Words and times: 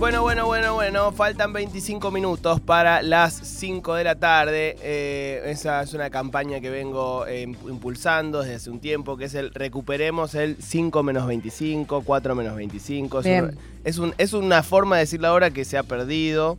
Bueno, 0.00 0.22
bueno, 0.22 0.46
bueno, 0.46 0.72
bueno, 0.74 1.12
faltan 1.12 1.52
25 1.52 2.10
minutos 2.10 2.58
para 2.58 3.02
las 3.02 3.34
5 3.34 3.94
de 3.96 4.04
la 4.04 4.14
tarde. 4.14 4.76
Eh, 4.80 5.42
esa 5.44 5.82
es 5.82 5.92
una 5.92 6.08
campaña 6.08 6.58
que 6.60 6.70
vengo 6.70 7.26
eh, 7.26 7.42
impulsando 7.42 8.40
desde 8.40 8.54
hace 8.54 8.70
un 8.70 8.80
tiempo, 8.80 9.18
que 9.18 9.26
es 9.26 9.34
el 9.34 9.52
recuperemos 9.52 10.34
el 10.34 10.56
5 10.58 11.02
menos 11.02 11.26
25, 11.26 12.00
4 12.02 12.34
menos 12.34 12.56
25. 12.56 13.20
Es, 13.20 13.26
un- 13.26 13.58
es, 13.84 13.98
un- 13.98 14.14
es 14.16 14.32
una 14.32 14.62
forma 14.62 14.96
de 14.96 15.00
decir 15.02 15.20
la 15.20 15.34
hora 15.34 15.50
que 15.50 15.66
se 15.66 15.76
ha 15.76 15.82
perdido. 15.82 16.56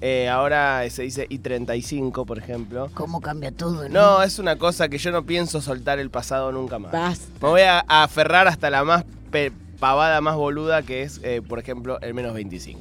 Eh, 0.00 0.28
ahora 0.28 0.88
se 0.88 1.02
dice 1.02 1.26
I35, 1.28 2.24
por 2.24 2.38
ejemplo. 2.38 2.90
¿Cómo 2.94 3.20
cambia 3.20 3.50
todo? 3.50 3.88
No, 3.88 4.22
es 4.22 4.38
una 4.38 4.56
cosa 4.56 4.88
que 4.88 4.98
yo 4.98 5.10
no 5.10 5.24
pienso 5.24 5.60
soltar 5.60 5.98
el 5.98 6.10
pasado 6.10 6.52
nunca 6.52 6.78
más. 6.78 6.92
Basta. 6.92 7.26
Me 7.42 7.48
voy 7.48 7.62
a, 7.62 7.84
a 7.88 8.04
aferrar 8.04 8.46
hasta 8.46 8.70
la 8.70 8.84
más 8.84 9.04
pe- 9.32 9.52
pavada, 9.78 10.20
más 10.20 10.36
boluda, 10.36 10.82
que 10.82 11.02
es, 11.02 11.20
eh, 11.22 11.42
por 11.46 11.58
ejemplo, 11.58 11.98
el 12.00 12.14
menos 12.14 12.34
25. 12.34 12.80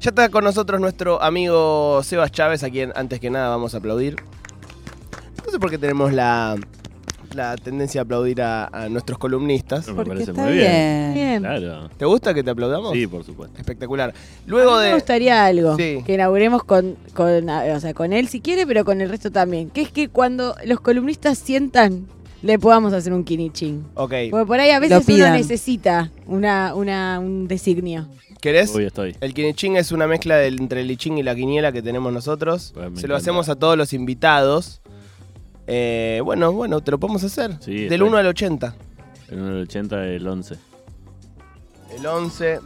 Ya 0.00 0.10
está 0.10 0.28
con 0.28 0.44
nosotros 0.44 0.80
nuestro 0.80 1.22
amigo 1.22 2.00
Sebas 2.02 2.30
Chávez, 2.30 2.62
a 2.62 2.70
quien 2.70 2.92
antes 2.96 3.18
que 3.20 3.30
nada 3.30 3.48
vamos 3.48 3.74
a 3.74 3.78
aplaudir. 3.78 4.16
No 5.44 5.50
sé 5.50 5.58
por 5.58 5.70
qué 5.70 5.78
tenemos 5.78 6.12
la, 6.12 6.56
la 7.34 7.56
tendencia 7.56 8.00
a 8.02 8.04
aplaudir 8.04 8.42
a, 8.42 8.66
a 8.66 8.88
nuestros 8.88 9.18
columnistas. 9.18 9.86
Me 9.88 9.94
Porque 9.94 10.10
parece 10.10 10.30
está 10.32 10.42
muy 10.42 10.52
bien. 10.52 10.66
bien. 10.66 11.14
Bien. 11.14 11.42
Claro. 11.42 11.88
¿Te 11.96 12.04
gusta 12.04 12.34
que 12.34 12.42
te 12.42 12.50
aplaudamos? 12.50 12.92
Sí, 12.92 13.06
por 13.06 13.24
supuesto. 13.24 13.58
Espectacular. 13.58 14.12
Luego 14.46 14.74
a 14.74 14.78
mí 14.78 14.82
de... 14.84 14.88
me 14.90 14.94
gustaría 14.96 15.44
algo 15.46 15.76
Sí. 15.76 16.02
que 16.04 16.14
inauguremos 16.14 16.64
con, 16.64 16.96
con, 17.14 17.48
o 17.48 17.80
sea, 17.80 17.94
con 17.94 18.12
él 18.12 18.28
si 18.28 18.40
quiere, 18.40 18.66
pero 18.66 18.84
con 18.84 19.00
el 19.00 19.08
resto 19.08 19.30
también. 19.30 19.70
Que 19.70 19.80
es 19.82 19.90
que 19.90 20.08
cuando 20.08 20.56
los 20.66 20.80
columnistas 20.80 21.38
sientan, 21.38 22.06
le 22.46 22.58
podamos 22.58 22.92
hacer 22.92 23.12
un 23.12 23.24
quinichín. 23.24 23.84
Ok. 23.94 24.12
Porque 24.30 24.46
por 24.46 24.58
ahí 24.60 24.70
a 24.70 24.78
veces 24.80 25.04
uno 25.08 25.30
necesita 25.30 26.10
una, 26.26 26.74
una, 26.74 27.18
un 27.20 27.46
designio. 27.48 28.06
¿Querés? 28.40 28.74
Hoy 28.74 28.84
estoy. 28.84 29.16
El 29.20 29.34
quinichín 29.34 29.76
es 29.76 29.92
una 29.92 30.06
mezcla 30.06 30.36
del- 30.36 30.60
entre 30.60 30.80
el 30.82 30.86
lichín 30.88 31.18
y 31.18 31.22
la 31.22 31.34
quiniela 31.34 31.72
que 31.72 31.82
tenemos 31.82 32.12
nosotros. 32.12 32.72
Pues 32.74 33.00
Se 33.00 33.08
lo 33.08 33.16
hacemos 33.16 33.48
a 33.48 33.56
todos 33.56 33.76
los 33.76 33.92
invitados. 33.92 34.80
Eh, 35.66 36.20
bueno, 36.24 36.52
bueno, 36.52 36.80
te 36.80 36.90
lo 36.92 36.98
podemos 37.00 37.24
hacer. 37.24 37.56
Sí, 37.60 37.84
Del 37.84 37.94
está 37.94 38.04
1 38.04 38.16
al 38.18 38.26
80. 38.26 38.76
En 39.30 39.38
el 39.40 39.62
80 39.62 40.06
el 40.06 40.26
11. 40.28 40.54
El 41.98 42.06
11. 42.06 42.60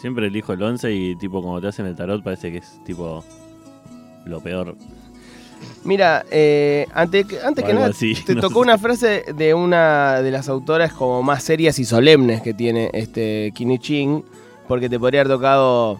Siempre 0.00 0.26
elijo 0.26 0.52
el 0.52 0.62
11 0.62 0.92
y 0.92 1.16
tipo 1.16 1.42
como 1.42 1.60
te 1.60 1.68
hacen 1.68 1.86
el 1.86 1.94
tarot 1.96 2.22
parece 2.22 2.50
que 2.50 2.58
es 2.58 2.84
tipo 2.84 3.24
lo 4.26 4.40
peor. 4.40 4.76
Mira, 5.84 6.24
eh, 6.30 6.86
ante- 6.94 7.24
antes 7.44 7.64
que 7.64 7.72
nada, 7.74 7.86
así, 7.86 8.14
te 8.14 8.34
no 8.34 8.40
tocó 8.42 8.54
sé. 8.54 8.60
una 8.60 8.78
frase 8.78 9.24
de 9.34 9.54
una 9.54 10.20
de 10.22 10.30
las 10.30 10.48
autoras 10.48 10.92
como 10.92 11.22
más 11.22 11.42
serias 11.42 11.78
y 11.78 11.84
solemnes 11.84 12.42
que 12.42 12.52
tiene 12.54 12.90
este 12.92 13.52
Kinichín, 13.54 14.24
porque 14.68 14.88
te 14.88 14.98
podría 14.98 15.22
haber 15.22 15.32
tocado 15.34 15.98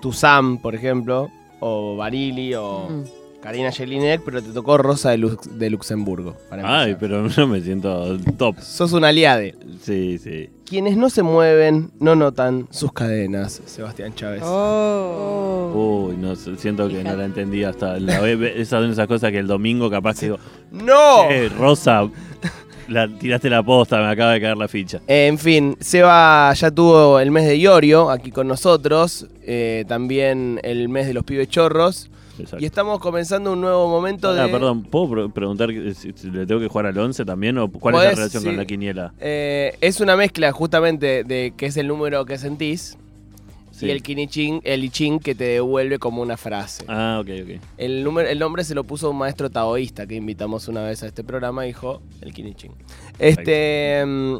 Tuzam, 0.00 0.58
por 0.58 0.74
ejemplo, 0.74 1.30
o 1.60 1.96
Barili, 1.96 2.54
o 2.54 2.88
Mm. 2.90 3.04
Karina 3.46 3.70
Jelinek, 3.70 4.22
pero 4.24 4.42
te 4.42 4.50
tocó 4.50 4.76
Rosa 4.76 5.10
de, 5.10 5.18
Lux- 5.18 5.48
de 5.48 5.70
Luxemburgo. 5.70 6.36
para 6.50 6.80
Ay, 6.82 6.96
pero 6.98 7.22
no 7.36 7.46
me 7.46 7.60
siento 7.60 8.18
top. 8.36 8.58
Sos 8.60 8.92
un 8.92 9.04
aliade. 9.04 9.54
Sí, 9.82 10.18
sí. 10.18 10.50
Quienes 10.68 10.96
no 10.96 11.08
se 11.10 11.22
mueven 11.22 11.92
no 12.00 12.16
notan 12.16 12.66
sus 12.70 12.92
cadenas, 12.92 13.62
Sebastián 13.66 14.12
Chávez. 14.16 14.42
Oh. 14.44 16.08
Uy, 16.10 16.16
no 16.16 16.34
siento 16.34 16.88
que 16.88 17.04
no 17.04 17.14
la 17.14 17.24
entendí 17.24 17.62
hasta 17.62 18.00
la 18.00 18.20
vez. 18.20 18.36
Esas 18.56 18.82
son 18.82 18.90
esas 18.90 19.06
cosas 19.06 19.30
que 19.30 19.38
el 19.38 19.46
domingo 19.46 19.88
capaz 19.88 20.18
que 20.18 20.26
digo, 20.26 20.38
¡No! 20.72 21.30
"Eh, 21.30 21.48
Rosa, 21.56 22.08
la, 22.88 23.06
tiraste 23.08 23.48
la 23.48 23.62
posta, 23.62 23.98
me 23.98 24.06
acaba 24.08 24.32
de 24.32 24.40
caer 24.40 24.56
la 24.56 24.66
ficha. 24.66 25.00
Eh, 25.06 25.28
en 25.28 25.38
fin, 25.38 25.76
Seba 25.78 26.52
ya 26.52 26.70
tuvo 26.72 27.20
el 27.20 27.30
mes 27.30 27.46
de 27.46 27.56
Iorio 27.58 28.10
aquí 28.10 28.32
con 28.32 28.48
nosotros, 28.48 29.26
eh, 29.42 29.84
también 29.86 30.58
el 30.64 30.88
mes 30.88 31.06
de 31.06 31.14
los 31.14 31.22
pibes 31.22 31.48
chorros, 31.48 32.10
Exacto. 32.38 32.62
y 32.62 32.66
estamos 32.66 32.98
comenzando 33.00 33.52
un 33.52 33.60
nuevo 33.60 33.88
momento 33.88 34.30
Ah, 34.30 34.46
de... 34.46 34.48
perdón, 34.52 34.82
¿puedo 34.84 35.08
pre- 35.10 35.28
preguntar 35.30 35.70
si, 35.94 36.12
le 36.30 36.46
tengo 36.46 36.60
que 36.60 36.68
jugar 36.68 36.86
al 36.86 36.98
11 36.98 37.24
también 37.24 37.56
o 37.58 37.68
cuál 37.70 37.94
es 37.96 38.02
la 38.02 38.10
relación 38.10 38.42
sí. 38.42 38.48
con 38.48 38.56
la 38.56 38.64
quiniela? 38.64 39.12
Eh, 39.20 39.76
es 39.80 40.00
una 40.00 40.16
mezcla 40.16 40.52
justamente 40.52 41.24
de 41.24 41.54
qué 41.56 41.66
es 41.66 41.76
el 41.76 41.88
número 41.88 42.24
que 42.26 42.38
sentís 42.38 42.96
Sí. 43.72 43.84
y 43.84 43.90
el 43.90 44.02
kinichín, 44.02 44.62
el 44.64 44.84
ichín 44.84 45.18
que 45.20 45.34
te 45.34 45.44
devuelve 45.44 45.98
como 45.98 46.22
una 46.22 46.38
frase. 46.38 46.86
Ah, 46.88 47.18
ok, 47.20 47.28
ok. 47.42 47.60
El, 47.76 48.04
número, 48.04 48.26
el 48.26 48.38
nombre 48.38 48.64
se 48.64 48.74
lo 48.74 48.84
puso 48.84 49.10
un 49.10 49.18
maestro 49.18 49.50
taoísta 49.50 50.06
que 50.06 50.14
invitamos 50.14 50.66
una 50.68 50.82
vez 50.82 51.02
a 51.02 51.06
este 51.08 51.22
programa, 51.22 51.64
dijo 51.64 52.00
el 52.22 52.32
kinichín. 52.32 52.72
Este... 53.18 54.02
mm, 54.06 54.36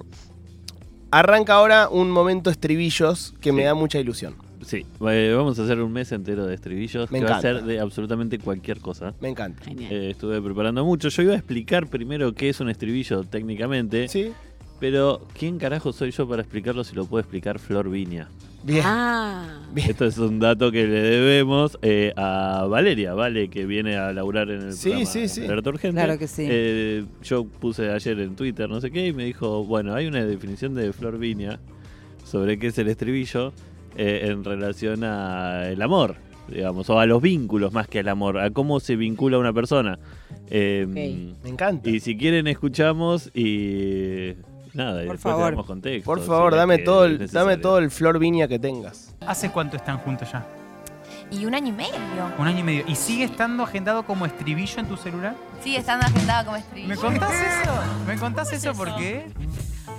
arranca 1.11 1.55
ahora 1.55 1.89
un 1.91 2.11
momento 2.11 2.51
estribillos 2.51 3.35
que 3.41 3.53
me 3.53 3.65
da 3.65 3.75
mucha 3.75 3.99
ilusión. 3.99 4.35
Sí, 4.67 4.85
eh, 5.09 5.33
vamos 5.37 5.57
a 5.61 5.63
hacer 5.63 5.81
un 5.81 5.93
mes 5.93 6.11
entero 6.11 6.45
de 6.45 6.55
estribillos 6.55 7.09
Me 7.13 7.21
que 7.21 7.25
va 7.25 7.37
a 7.37 7.39
encanta. 7.39 7.59
ser 7.61 7.65
de 7.67 7.79
absolutamente 7.79 8.39
cualquier 8.41 8.81
cosa. 8.81 9.15
Me 9.21 9.29
encanta. 9.29 9.63
Genial. 9.65 9.93
Eh, 9.93 10.11
estuve 10.11 10.43
preparando 10.43 10.85
mucho. 10.85 11.09
Yo 11.09 11.23
iba 11.23 11.35
a 11.35 11.37
explicar 11.37 11.87
primero 11.87 12.33
qué 12.35 12.49
es 12.49 12.59
un 12.59 12.69
estribillo 12.69 13.23
técnicamente, 13.23 14.09
¿Sí? 14.09 14.33
pero 14.81 15.25
¿quién 15.39 15.59
carajo 15.59 15.93
soy 15.93 16.11
yo 16.11 16.29
para 16.29 16.43
explicarlo 16.43 16.83
si 16.83 16.97
lo 16.97 17.07
puede 17.07 17.23
explicar 17.23 17.61
Flor 17.61 17.89
Viña? 17.89 18.29
Bien. 18.65 18.83
Ah. 18.85 19.61
Bien. 19.73 19.89
Esto 19.91 20.07
es 20.07 20.19
un 20.19 20.41
dato 20.41 20.73
que 20.73 20.85
le 20.89 21.01
debemos 21.01 21.79
eh, 21.83 22.13
a 22.17 22.67
Valeria, 22.69 23.15
¿vale? 23.15 23.49
Que 23.49 23.65
viene 23.67 23.97
a 23.97 24.13
laburar 24.13 24.51
en 24.51 24.63
el 24.63 24.73
Sí, 24.73 24.89
programa 24.89 25.07
sí, 25.13 25.29
sí. 25.29 25.41
Urgente. 25.43 25.91
Claro 25.93 26.19
que 26.19 26.27
sí. 26.27 26.45
Eh, 26.51 27.05
yo 27.23 27.45
puse 27.45 27.89
ayer 27.93 28.19
en 28.19 28.35
Twitter, 28.35 28.69
no 28.69 28.81
sé 28.81 28.91
qué, 28.91 29.07
y 29.07 29.13
me 29.13 29.25
dijo, 29.27 29.65
bueno, 29.65 29.95
hay 29.95 30.09
una 30.09 30.25
definición 30.25 30.75
de 30.75 30.93
Flor 30.93 31.19
Viña 31.19 31.61
sobre 32.25 32.59
qué 32.59 32.67
es 32.67 32.79
el 32.79 32.89
estribillo 32.89 33.53
eh, 33.97 34.29
en 34.31 34.45
relación 34.45 35.05
al 35.05 35.81
amor, 35.83 36.17
digamos, 36.49 36.89
o 36.91 36.99
a 37.01 37.07
los 37.07 37.21
vínculos 37.23 37.73
más 37.73 37.89
que 37.89 38.01
al 38.01 38.09
amor, 38.09 38.39
a 38.39 38.51
cómo 38.51 38.81
se 38.81 38.97
vincula 38.97 39.39
una 39.39 39.53
persona. 39.53 39.99
Eh, 40.49 41.35
Me 41.43 41.49
encanta. 41.49 41.89
Y 41.91 42.01
si 42.01 42.17
quieren 42.17 42.47
escuchamos 42.47 43.31
y 43.35 44.35
nada, 44.75 45.03
y 45.03 45.07
Por 45.07 45.17
después 45.17 45.33
favor. 45.33 45.45
le 45.47 45.51
damos 45.53 45.67
contexto. 45.67 46.05
Por 46.05 46.21
favor, 46.21 46.55
dame 46.55 46.79
todo, 46.79 47.05
el, 47.05 47.27
dame 47.31 47.57
todo 47.57 47.79
el 47.79 47.91
flor 47.91 48.19
viña 48.19 48.47
que 48.47 48.59
tengas. 48.59 49.15
¿Hace 49.27 49.51
cuánto 49.51 49.77
están 49.77 49.99
juntos 49.99 50.31
ya? 50.31 50.47
Y 51.31 51.45
un 51.45 51.55
año 51.55 51.69
y 51.69 51.73
medio. 51.73 51.91
Un 52.39 52.47
año 52.47 52.61
y 52.61 52.63
medio. 52.63 52.85
¿Y 52.87 52.95
sigue 52.95 53.25
estando 53.25 53.65
agendado 53.65 54.05
como 54.05 54.27
estribillo 54.27 54.79
en 54.79 54.87
tu 54.87 54.97
celular? 54.97 55.35
Sigue 55.61 55.79
estando 55.79 56.07
agendado 56.07 56.45
como 56.45 56.57
estribillo. 56.57 56.89
¿Me 56.95 56.97
contás 56.97 57.33
eso? 57.33 57.73
¿Me 58.07 58.17
contás 58.17 58.45
¿Cómo 58.49 58.57
es 58.57 58.63
eso 58.63 58.71
eso? 58.71 58.79
por 58.79 58.97
qué? 58.97 59.27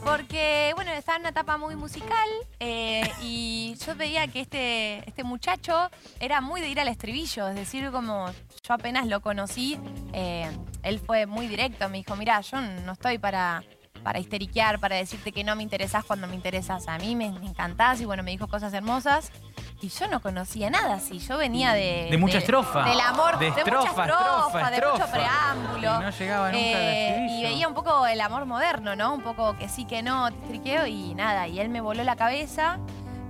Porque, 0.03 0.71
bueno, 0.75 0.91
estaba 0.91 1.17
en 1.17 1.21
una 1.23 1.29
etapa 1.29 1.57
muy 1.57 1.75
musical 1.75 2.29
eh, 2.59 3.09
y 3.21 3.75
yo 3.85 3.95
veía 3.95 4.27
que 4.27 4.41
este, 4.41 5.07
este 5.07 5.23
muchacho 5.23 5.89
era 6.19 6.41
muy 6.41 6.61
de 6.61 6.69
ir 6.69 6.79
al 6.79 6.87
estribillo. 6.87 7.47
Es 7.49 7.55
decir, 7.55 7.91
como 7.91 8.27
yo 8.63 8.73
apenas 8.73 9.07
lo 9.07 9.21
conocí, 9.21 9.79
eh, 10.13 10.49
él 10.83 10.99
fue 10.99 11.25
muy 11.25 11.47
directo. 11.47 11.89
Me 11.89 11.97
dijo, 11.97 12.15
mira, 12.15 12.39
yo 12.41 12.61
no 12.61 12.93
estoy 12.93 13.17
para, 13.17 13.63
para 14.07 14.19
histeriquear, 14.19 14.79
para 14.79 14.95
decirte 14.95 15.33
que 15.33 15.43
no 15.43 15.53
me 15.57 15.63
interesás 15.63 16.05
cuando 16.05 16.27
me 16.27 16.35
interesas. 16.35 16.87
A 16.87 16.97
mí 16.97 17.13
me, 17.13 17.29
me 17.29 17.47
encantás 17.47 17.99
y, 17.99 18.05
bueno, 18.05 18.23
me 18.23 18.31
dijo 18.31 18.47
cosas 18.47 18.71
hermosas. 18.71 19.33
Y 19.81 19.89
yo 19.89 20.07
no 20.07 20.21
conocía 20.21 20.69
nada 20.69 20.93
así. 20.93 21.19
Yo 21.19 21.37
venía 21.37 21.73
de... 21.73 22.07
De 22.09 22.17
mucha 22.17 22.37
estrofa. 22.37 22.85
Del 22.85 23.01
amor, 23.01 23.37
De 23.37 23.51
de, 23.51 23.51
estrofa, 23.51 23.81
mucha 23.81 24.03
estrofa, 24.03 24.61
estrofa, 24.61 24.71
de 24.71 24.81
mucho 24.81 25.11
preámbulo. 25.11 25.99
Y 25.99 26.03
no 26.03 26.09
llegaba 26.09 26.51
nunca 26.53 26.57
Eh, 26.57 27.27
y 27.31 27.43
veía 27.43 27.67
un 27.67 27.73
poco 27.73 28.07
el 28.07 28.21
amor 28.21 28.45
moderno, 28.45 28.95
¿no? 28.95 29.13
Un 29.13 29.23
poco 29.23 29.57
que 29.57 29.67
sí, 29.67 29.83
que 29.83 30.01
no, 30.01 30.31
triqueo 30.47 30.87
y 30.87 31.13
nada. 31.13 31.49
Y 31.49 31.59
él 31.59 31.67
me 31.67 31.81
voló 31.81 32.05
la 32.05 32.15
cabeza. 32.15 32.79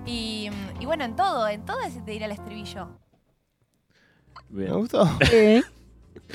Y, 0.05 0.51
y 0.79 0.85
bueno, 0.85 1.05
en 1.05 1.15
todo, 1.15 1.47
en 1.47 1.65
todo 1.65 1.81
es 1.81 2.05
de 2.05 2.13
ir 2.13 2.23
al 2.23 2.33
estribillo. 2.33 2.87
Bien. 4.49 4.69
¿Me 4.69 4.77
gustó? 4.77 5.09
Sí. 5.25 5.63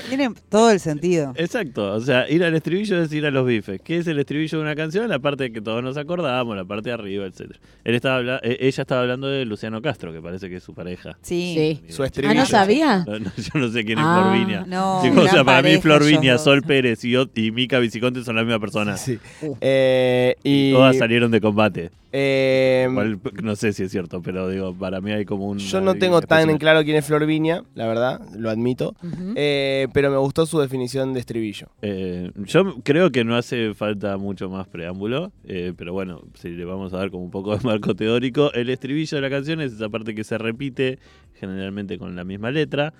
Tiene 0.09 0.29
todo 0.49 0.71
el 0.71 0.79
sentido. 0.79 1.33
Exacto, 1.35 1.93
o 1.93 1.99
sea, 2.01 2.29
ir 2.29 2.43
al 2.43 2.55
estribillo 2.55 3.01
es 3.01 3.11
ir 3.13 3.25
a 3.25 3.31
los 3.31 3.45
bifes. 3.45 3.79
¿Qué 3.81 3.97
es 3.97 4.07
el 4.07 4.19
estribillo 4.19 4.57
de 4.57 4.63
una 4.63 4.75
canción? 4.75 5.07
La 5.07 5.19
parte 5.19 5.51
que 5.51 5.61
todos 5.61 5.83
nos 5.83 5.97
acordamos, 5.97 6.55
la 6.55 6.65
parte 6.65 6.89
de 6.89 6.93
arriba, 6.95 7.25
etc. 7.25 7.51
Él 7.83 7.95
estaba 7.95 8.17
habla- 8.17 8.39
eh, 8.43 8.57
ella 8.61 8.81
estaba 8.81 9.01
hablando 9.01 9.27
de 9.27 9.45
Luciano 9.45 9.81
Castro, 9.81 10.11
que 10.11 10.21
parece 10.21 10.49
que 10.49 10.55
es 10.57 10.63
su 10.63 10.73
pareja. 10.73 11.17
Sí. 11.21 11.79
Sí. 11.87 11.93
Su 11.93 12.03
Ah, 12.03 12.07
estribillo. 12.07 12.39
¿no 12.39 12.45
sabía? 12.45 13.05
No, 13.07 13.19
no, 13.19 13.31
yo 13.37 13.59
no 13.59 13.67
sé 13.69 13.85
quién 13.85 13.99
es 13.99 14.05
Ah, 14.07 14.21
Flor 14.31 14.39
Viña. 14.47 14.65
No, 14.67 15.01
Sí, 15.03 15.09
o 15.09 15.27
sea, 15.27 15.43
para 15.43 15.57
mí 15.61 15.63
pareja 15.69 15.81
Flor 15.81 16.01
ellos 16.03 16.21
Viña, 16.21 16.33
dos. 16.33 16.43
Sol 16.43 16.61
Pérez 16.63 17.03
y, 17.05 17.15
y 17.35 17.51
Mica 17.51 17.79
Viciconte 17.79 18.23
son 18.23 18.35
la 18.35 18.43
misma 18.43 18.59
persona. 18.59 18.97
Sí. 18.97 19.19
Uh. 19.41 19.55
Eh, 19.61 20.35
y, 20.43 20.71
Todas 20.73 20.97
salieron 20.97 21.31
de 21.31 21.39
combate. 21.41 21.91
eh, 22.11 22.87
Igual, 22.89 23.19
no 23.41 23.55
sé 23.55 23.73
si 23.73 23.83
es 23.83 23.91
cierto, 23.91 24.21
pero 24.21 24.47
digo, 24.49 24.73
para 24.73 25.01
mí 25.01 25.11
hay 25.11 25.25
como 25.25 25.47
un... 25.47 25.57
yo 25.59 25.81
no 25.81 25.95
tengo 25.95 26.21
tan 26.21 26.49
en 26.49 26.57
claro 26.57 26.83
quién 26.83 26.97
es 26.97 27.05
Flor 27.05 27.25
Viña, 27.25 27.63
la 27.75 27.87
verdad, 27.87 28.21
lo 28.37 28.49
admito. 28.49 28.95
Eh, 29.35 29.82
pero 29.91 30.11
me 30.11 30.17
gustó 30.17 30.45
su 30.45 30.59
definición 30.59 31.13
de 31.13 31.19
estribillo. 31.19 31.67
Eh, 31.81 32.31
yo 32.45 32.75
creo 32.83 33.11
que 33.11 33.23
no 33.23 33.35
hace 33.35 33.73
falta 33.73 34.17
mucho 34.17 34.49
más 34.49 34.67
preámbulo, 34.67 35.31
eh, 35.45 35.73
pero 35.75 35.93
bueno, 35.93 36.21
si 36.35 36.49
le 36.49 36.65
vamos 36.65 36.93
a 36.93 36.97
dar 36.97 37.11
como 37.11 37.23
un 37.23 37.31
poco 37.31 37.57
de 37.57 37.63
marco 37.63 37.95
teórico, 37.95 38.51
el 38.53 38.69
estribillo 38.69 39.17
de 39.17 39.21
la 39.21 39.29
canción 39.29 39.61
es 39.61 39.73
esa 39.73 39.89
parte 39.89 40.13
que 40.13 40.23
se 40.23 40.37
repite 40.37 40.99
generalmente 41.33 41.97
con 41.97 42.15
la 42.15 42.23
misma 42.23 42.51
letra. 42.51 42.93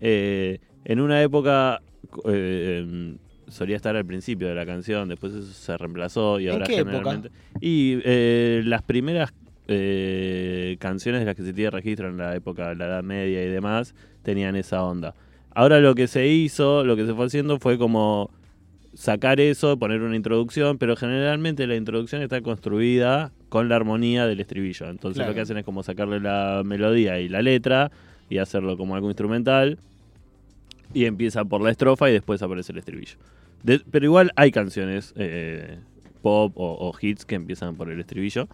Eh, 0.00 0.58
en 0.84 1.00
una 1.00 1.22
época 1.22 1.80
eh, 2.26 2.80
em, 2.82 3.18
solía 3.48 3.76
estar 3.76 3.96
al 3.96 4.04
principio 4.04 4.48
de 4.48 4.54
la 4.54 4.66
canción, 4.66 5.08
después 5.08 5.34
eso 5.34 5.52
se 5.52 5.76
reemplazó 5.76 6.40
y 6.40 6.46
¿En 6.46 6.52
ahora 6.52 6.66
qué 6.66 6.78
época? 6.78 6.92
generalmente... 6.92 7.30
Y 7.60 8.00
eh, 8.04 8.62
las 8.64 8.82
primeras 8.82 9.32
eh, 9.66 10.76
canciones 10.78 11.20
de 11.20 11.26
las 11.26 11.34
que 11.34 11.42
se 11.42 11.52
tiene 11.52 11.70
registro 11.70 12.08
en 12.08 12.18
la 12.18 12.34
época 12.34 12.68
de 12.68 12.76
la 12.76 12.86
Edad 12.86 13.02
Media 13.02 13.42
y 13.42 13.48
demás 13.48 13.94
tenían 14.22 14.56
esa 14.56 14.84
onda. 14.84 15.14
Ahora 15.54 15.80
lo 15.80 15.94
que 15.94 16.06
se 16.08 16.26
hizo, 16.28 16.84
lo 16.84 16.96
que 16.96 17.06
se 17.06 17.14
fue 17.14 17.26
haciendo 17.26 17.58
fue 17.58 17.78
como 17.78 18.30
sacar 18.94 19.40
eso, 19.40 19.76
poner 19.78 20.02
una 20.02 20.16
introducción, 20.16 20.78
pero 20.78 20.96
generalmente 20.96 21.66
la 21.66 21.76
introducción 21.76 22.22
está 22.22 22.40
construida 22.42 23.32
con 23.48 23.68
la 23.68 23.76
armonía 23.76 24.26
del 24.26 24.40
estribillo. 24.40 24.88
Entonces 24.88 25.16
Claro. 25.18 25.30
lo 25.30 25.34
que 25.34 25.40
hacen 25.40 25.56
es 25.58 25.64
como 25.64 25.82
sacarle 25.82 26.20
la 26.20 26.62
melodía 26.64 27.18
y 27.20 27.28
la 27.28 27.42
letra 27.42 27.90
y 28.30 28.38
hacerlo 28.38 28.76
como 28.76 28.94
algo 28.94 29.08
instrumental. 29.08 29.78
Y 30.92 31.06
empieza 31.06 31.44
por 31.44 31.60
la 31.60 31.70
estrofa 31.70 32.08
y 32.08 32.12
después 32.12 32.40
aparece 32.42 32.70
el 32.72 32.78
estribillo. 32.78 33.16
De- 33.64 33.80
pero 33.90 34.04
igual 34.04 34.30
hay 34.36 34.50
canciones 34.52 35.12
eh, 35.16 35.78
pop 36.22 36.52
o, 36.56 36.72
o 36.88 36.92
hits 37.00 37.24
que 37.24 37.34
empiezan 37.34 37.74
por 37.76 37.90
el 37.90 37.98
estribillo. 37.98 38.48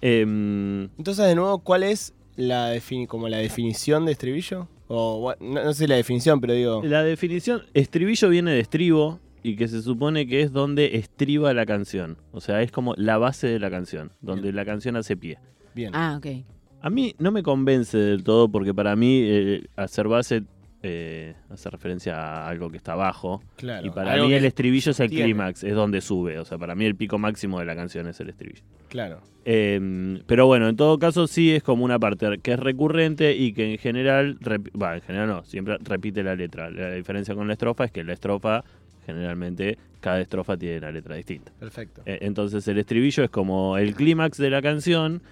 Em, 0.00 0.84
Entonces, 0.98 1.26
de 1.26 1.34
nuevo, 1.34 1.58
¿cuál 1.58 1.82
es 1.82 2.14
la, 2.36 2.74
defini- 2.74 3.06
como 3.06 3.28
la 3.28 3.38
definición 3.38 4.06
de 4.06 4.12
estribillo? 4.12 4.68
O, 4.88 5.34
no, 5.40 5.64
no 5.64 5.72
sé 5.72 5.88
la 5.88 5.96
definición, 5.96 6.40
pero 6.40 6.52
digo... 6.52 6.82
La 6.84 7.02
definición, 7.02 7.62
estribillo 7.74 8.28
viene 8.28 8.52
de 8.52 8.60
estribo 8.60 9.20
y 9.42 9.56
que 9.56 9.68
se 9.68 9.82
supone 9.82 10.26
que 10.26 10.40
es 10.40 10.52
donde 10.52 10.96
estriba 10.96 11.52
la 11.54 11.66
canción. 11.66 12.18
O 12.32 12.40
sea, 12.40 12.62
es 12.62 12.72
como 12.72 12.94
la 12.96 13.18
base 13.18 13.46
de 13.46 13.58
la 13.58 13.70
canción, 13.70 14.12
donde 14.20 14.52
la 14.52 14.64
canción 14.64 14.96
hace 14.96 15.16
pie. 15.16 15.38
Bien. 15.74 15.92
Ah, 15.94 16.16
ok. 16.18 16.44
A 16.80 16.90
mí 16.90 17.14
no 17.18 17.32
me 17.32 17.42
convence 17.42 17.98
del 17.98 18.22
todo 18.22 18.48
porque 18.48 18.74
para 18.74 18.96
mí 18.96 19.20
eh, 19.24 19.66
hacer 19.76 20.08
base 20.08 20.44
eh, 20.82 21.34
hace 21.50 21.70
referencia 21.70 22.16
a 22.16 22.48
algo 22.48 22.70
que 22.70 22.76
está 22.76 22.92
abajo. 22.92 23.42
claro. 23.56 23.86
y 23.86 23.90
para 23.90 24.16
mí 24.22 24.32
el 24.32 24.44
estribillo 24.44 24.92
es 24.92 25.00
el 25.00 25.10
clímax, 25.10 25.64
es 25.64 25.74
donde 25.74 26.00
sube. 26.00 26.38
O 26.38 26.44
sea, 26.44 26.58
para 26.58 26.74
mí 26.74 26.84
el 26.84 26.94
pico 26.94 27.18
máximo 27.18 27.58
de 27.58 27.64
la 27.64 27.74
canción 27.74 28.06
es 28.06 28.20
el 28.20 28.28
estribillo. 28.28 28.62
Claro. 28.88 29.20
Eh, 29.44 30.20
pero 30.26 30.46
bueno, 30.46 30.68
en 30.68 30.76
todo 30.76 30.98
caso 30.98 31.26
sí 31.26 31.54
es 31.54 31.62
como 31.62 31.84
una 31.84 31.98
parte 31.98 32.38
que 32.38 32.52
es 32.52 32.58
recurrente 32.58 33.34
y 33.36 33.52
que 33.52 33.72
en 33.72 33.78
general, 33.78 34.38
va, 34.80 34.96
en 34.96 35.02
general 35.02 35.28
no, 35.28 35.44
siempre 35.44 35.78
repite 35.80 36.22
la 36.22 36.34
letra. 36.34 36.70
La 36.70 36.92
diferencia 36.92 37.34
con 37.34 37.46
la 37.46 37.52
estrofa 37.52 37.84
es 37.84 37.92
que 37.92 38.02
la 38.02 38.12
estrofa, 38.12 38.64
generalmente, 39.06 39.78
cada 40.00 40.20
estrofa 40.20 40.56
tiene 40.56 40.80
la 40.80 40.90
letra 40.90 41.16
distinta. 41.16 41.52
Perfecto. 41.58 42.02
Eh, 42.06 42.18
entonces 42.22 42.66
el 42.68 42.78
estribillo 42.78 43.24
es 43.24 43.30
como 43.30 43.78
el 43.78 43.94
clímax 43.94 44.38
de 44.38 44.50
la 44.50 44.62
canción 44.62 45.22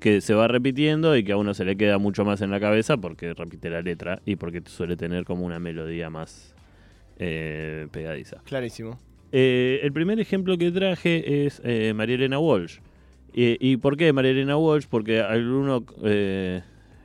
que 0.00 0.20
se 0.20 0.34
va 0.34 0.48
repitiendo 0.48 1.16
y 1.16 1.24
que 1.24 1.32
a 1.32 1.36
uno 1.36 1.54
se 1.54 1.64
le 1.64 1.76
queda 1.76 1.98
mucho 1.98 2.24
más 2.24 2.40
en 2.40 2.50
la 2.50 2.60
cabeza 2.60 2.96
porque 2.96 3.34
repite 3.34 3.70
la 3.70 3.82
letra 3.82 4.20
y 4.24 4.36
porque 4.36 4.62
suele 4.66 4.96
tener 4.96 5.24
como 5.24 5.44
una 5.44 5.58
melodía 5.58 6.10
más 6.10 6.54
eh, 7.18 7.88
pegadiza. 7.90 8.42
Clarísimo. 8.44 8.98
Eh, 9.30 9.80
el 9.82 9.92
primer 9.92 10.20
ejemplo 10.20 10.56
que 10.56 10.70
traje 10.70 11.46
es 11.46 11.60
eh, 11.64 11.92
María 11.94 12.14
Elena 12.16 12.38
Walsh. 12.38 12.78
¿Y 13.40 13.76
por 13.76 13.96
qué 13.96 14.12
María 14.12 14.32
Elena 14.32 14.56
Walsh? 14.56 14.86
Porque 14.88 15.20
al 15.20 15.46
uno, 15.46 15.84
eh, 16.02 16.60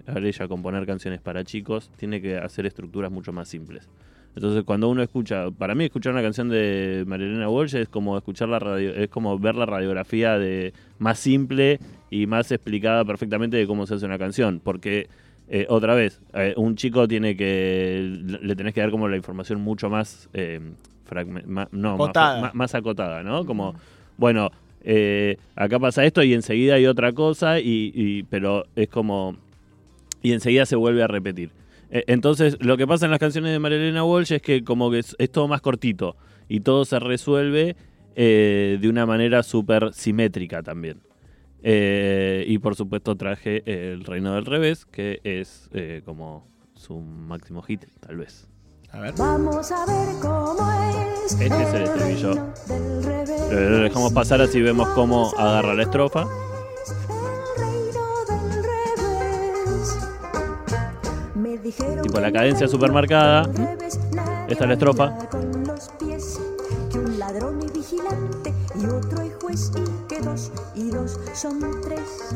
al 0.07 0.25
ella 0.25 0.47
componer 0.47 0.85
canciones 0.87 1.21
para 1.21 1.43
chicos, 1.43 1.91
tiene 1.97 2.21
que 2.21 2.37
hacer 2.37 2.65
estructuras 2.65 3.11
mucho 3.11 3.31
más 3.31 3.49
simples. 3.49 3.87
Entonces, 4.35 4.63
cuando 4.63 4.89
uno 4.89 5.03
escucha, 5.03 5.51
para 5.51 5.75
mí 5.75 5.83
escuchar 5.85 6.13
una 6.13 6.21
canción 6.23 6.49
de 6.49 7.03
María 7.07 7.27
Elena 7.27 7.49
Walsh 7.49 7.75
es 7.75 7.87
como 7.87 8.17
escuchar 8.17 8.49
la 8.49 8.57
radio, 8.59 8.93
es 8.95 9.07
como 9.09 9.37
ver 9.37 9.55
la 9.55 9.65
radiografía 9.67 10.39
de 10.39 10.73
más 10.99 11.19
simple 11.19 11.79
y 12.09 12.25
más 12.25 12.51
explicada 12.51 13.05
perfectamente 13.05 13.57
de 13.57 13.67
cómo 13.67 13.85
se 13.85 13.93
hace 13.95 14.05
una 14.05 14.17
canción, 14.17 14.59
porque 14.63 15.07
eh, 15.49 15.65
otra 15.69 15.93
vez, 15.93 16.19
eh, 16.33 16.53
un 16.57 16.75
chico 16.75 17.07
tiene 17.07 17.35
que 17.37 18.09
le 18.41 18.55
tenés 18.55 18.73
que 18.73 18.81
dar 18.81 18.89
como 18.91 19.07
la 19.07 19.17
información 19.17 19.61
mucho 19.61 19.89
más 19.89 20.29
eh, 20.33 20.59
ma- 21.45 21.67
no, 21.71 21.93
Acotada. 21.95 22.41
Más, 22.41 22.55
más 22.55 22.75
acotada, 22.75 23.21
¿no? 23.23 23.45
Como, 23.45 23.75
bueno, 24.17 24.49
eh, 24.83 25.37
acá 25.55 25.77
pasa 25.79 26.05
esto 26.05 26.23
y 26.23 26.33
enseguida 26.33 26.75
hay 26.75 26.87
otra 26.87 27.11
cosa, 27.13 27.59
y, 27.59 27.91
y- 27.93 28.23
pero 28.23 28.65
es 28.75 28.89
como. 28.89 29.35
Y 30.23 30.31
enseguida 30.31 30.65
se 30.65 30.75
vuelve 30.75 31.03
a 31.03 31.07
repetir. 31.07 31.51
Eh, 31.93 32.03
entonces, 32.07 32.57
lo 32.59 32.75
que 32.75 32.87
pasa 32.87 33.05
en 33.05 33.11
las 33.11 33.19
canciones 33.19 33.51
de 33.51 33.59
María 33.59 33.77
Elena 33.77 34.03
Walsh 34.03 34.33
es 34.33 34.41
que, 34.41 34.63
como 34.63 34.89
que 34.89 34.99
es, 34.99 35.15
es 35.19 35.31
todo 35.31 35.47
más 35.47 35.61
cortito 35.61 36.17
y 36.49 36.59
todo 36.61 36.85
se 36.85 36.99
resuelve 36.99 37.75
eh, 38.15 38.77
de 38.81 38.89
una 38.89 39.05
manera 39.05 39.43
súper 39.43 39.93
simétrica 39.93 40.61
también. 40.61 41.01
Eh, 41.63 42.43
y 42.47 42.57
por 42.57 42.75
supuesto, 42.75 43.15
traje 43.15 43.63
El 43.65 44.03
Reino 44.03 44.35
del 44.35 44.45
Revés, 44.45 44.85
que 44.85 45.21
es 45.23 45.69
eh, 45.71 46.01
como 46.03 46.47
su 46.75 46.99
máximo 46.99 47.61
hit, 47.61 47.85
tal 47.99 48.17
vez. 48.17 48.47
A 48.91 48.99
ver. 48.99 49.13
Vamos 49.17 49.71
a 49.71 49.85
ver 49.85 50.15
cómo 50.21 50.69
es. 51.25 51.39
Este 51.39 51.45
es 51.45 51.73
el 51.73 51.83
estribillo. 51.83 52.33
reino 52.33 52.53
del 52.67 53.03
revés. 53.03 53.71
Lo 53.71 53.77
dejamos 53.77 54.13
pasar 54.13 54.41
así 54.41 54.61
vemos 54.61 54.89
cómo 54.89 55.31
agarra 55.37 55.73
la 55.73 55.83
estrofa. 55.83 56.27
Tipo, 61.63 62.19
la 62.19 62.27
en 62.27 62.33
cadencia 62.33 62.67
supermarcada. 62.67 63.49
Esta 64.49 64.63
es 64.63 64.67
la 64.67 64.73
estrofa. 64.73 65.17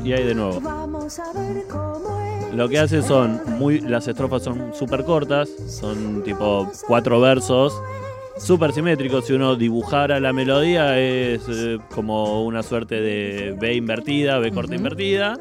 y 0.04 0.14
ahí 0.14 0.24
de 0.24 0.36
nuevo. 0.36 0.62
Lo 2.54 2.70
que 2.70 2.80
hace 2.80 3.02
son 3.02 3.42
muy. 3.60 3.82
Las 3.82 4.08
estrofas 4.08 4.44
son 4.44 4.74
súper 4.74 5.04
cortas, 5.04 5.50
son 5.68 6.24
tipo 6.24 6.72
cuatro 6.88 7.20
versos, 7.20 7.78
súper 8.38 8.72
simétricos. 8.72 9.26
Si 9.26 9.34
uno 9.34 9.58
dibujara 9.58 10.22
la 10.22 10.32
melodía, 10.32 10.98
es 10.98 11.42
eh, 11.50 11.80
como 11.94 12.46
una 12.46 12.64
suerte 12.64 13.02
de 13.02 13.56
B 13.60 13.76
invertida, 13.76 14.40
B 14.40 14.52
corta 14.52 14.76
invertida, 14.76 15.34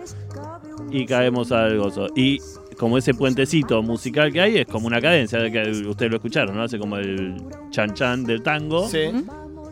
y 0.90 1.06
caemos 1.06 1.52
al 1.52 1.78
gozo. 1.78 2.08
Y 2.16 2.40
como 2.78 2.98
ese 2.98 3.14
puentecito 3.14 3.82
musical 3.82 4.32
que 4.32 4.40
hay, 4.40 4.58
es 4.58 4.66
como 4.66 4.86
una 4.86 5.00
cadencia, 5.00 5.38
que 5.50 5.62
ustedes 5.86 6.10
lo 6.10 6.16
escucharon, 6.16 6.56
¿no? 6.56 6.62
Hace 6.62 6.78
como 6.78 6.96
el 6.96 7.36
chan 7.70 7.94
chan 7.94 8.24
del 8.24 8.42
tango, 8.42 8.88
Sí. 8.88 9.10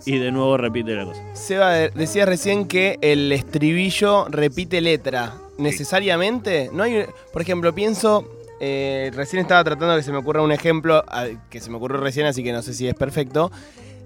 y 0.06 0.18
de 0.18 0.30
nuevo 0.32 0.56
repite 0.56 0.94
la 0.94 1.04
cosa. 1.04 1.22
Seba, 1.34 1.70
de- 1.72 1.90
decías 1.90 2.28
recién 2.28 2.66
que 2.66 2.98
el 3.02 3.30
estribillo 3.32 4.26
repite 4.28 4.80
letra. 4.80 5.34
¿Necesariamente? 5.58 6.70
No 6.72 6.82
hay, 6.82 7.04
por 7.32 7.42
ejemplo, 7.42 7.74
pienso, 7.74 8.28
eh, 8.60 9.10
recién 9.14 9.42
estaba 9.42 9.62
tratando 9.62 9.96
que 9.96 10.02
se 10.02 10.10
me 10.12 10.18
ocurra 10.18 10.42
un 10.42 10.52
ejemplo, 10.52 11.04
ah, 11.08 11.26
que 11.50 11.60
se 11.60 11.70
me 11.70 11.76
ocurrió 11.76 11.98
recién, 12.00 12.26
así 12.26 12.42
que 12.42 12.52
no 12.52 12.62
sé 12.62 12.72
si 12.74 12.88
es 12.88 12.94
perfecto. 12.94 13.50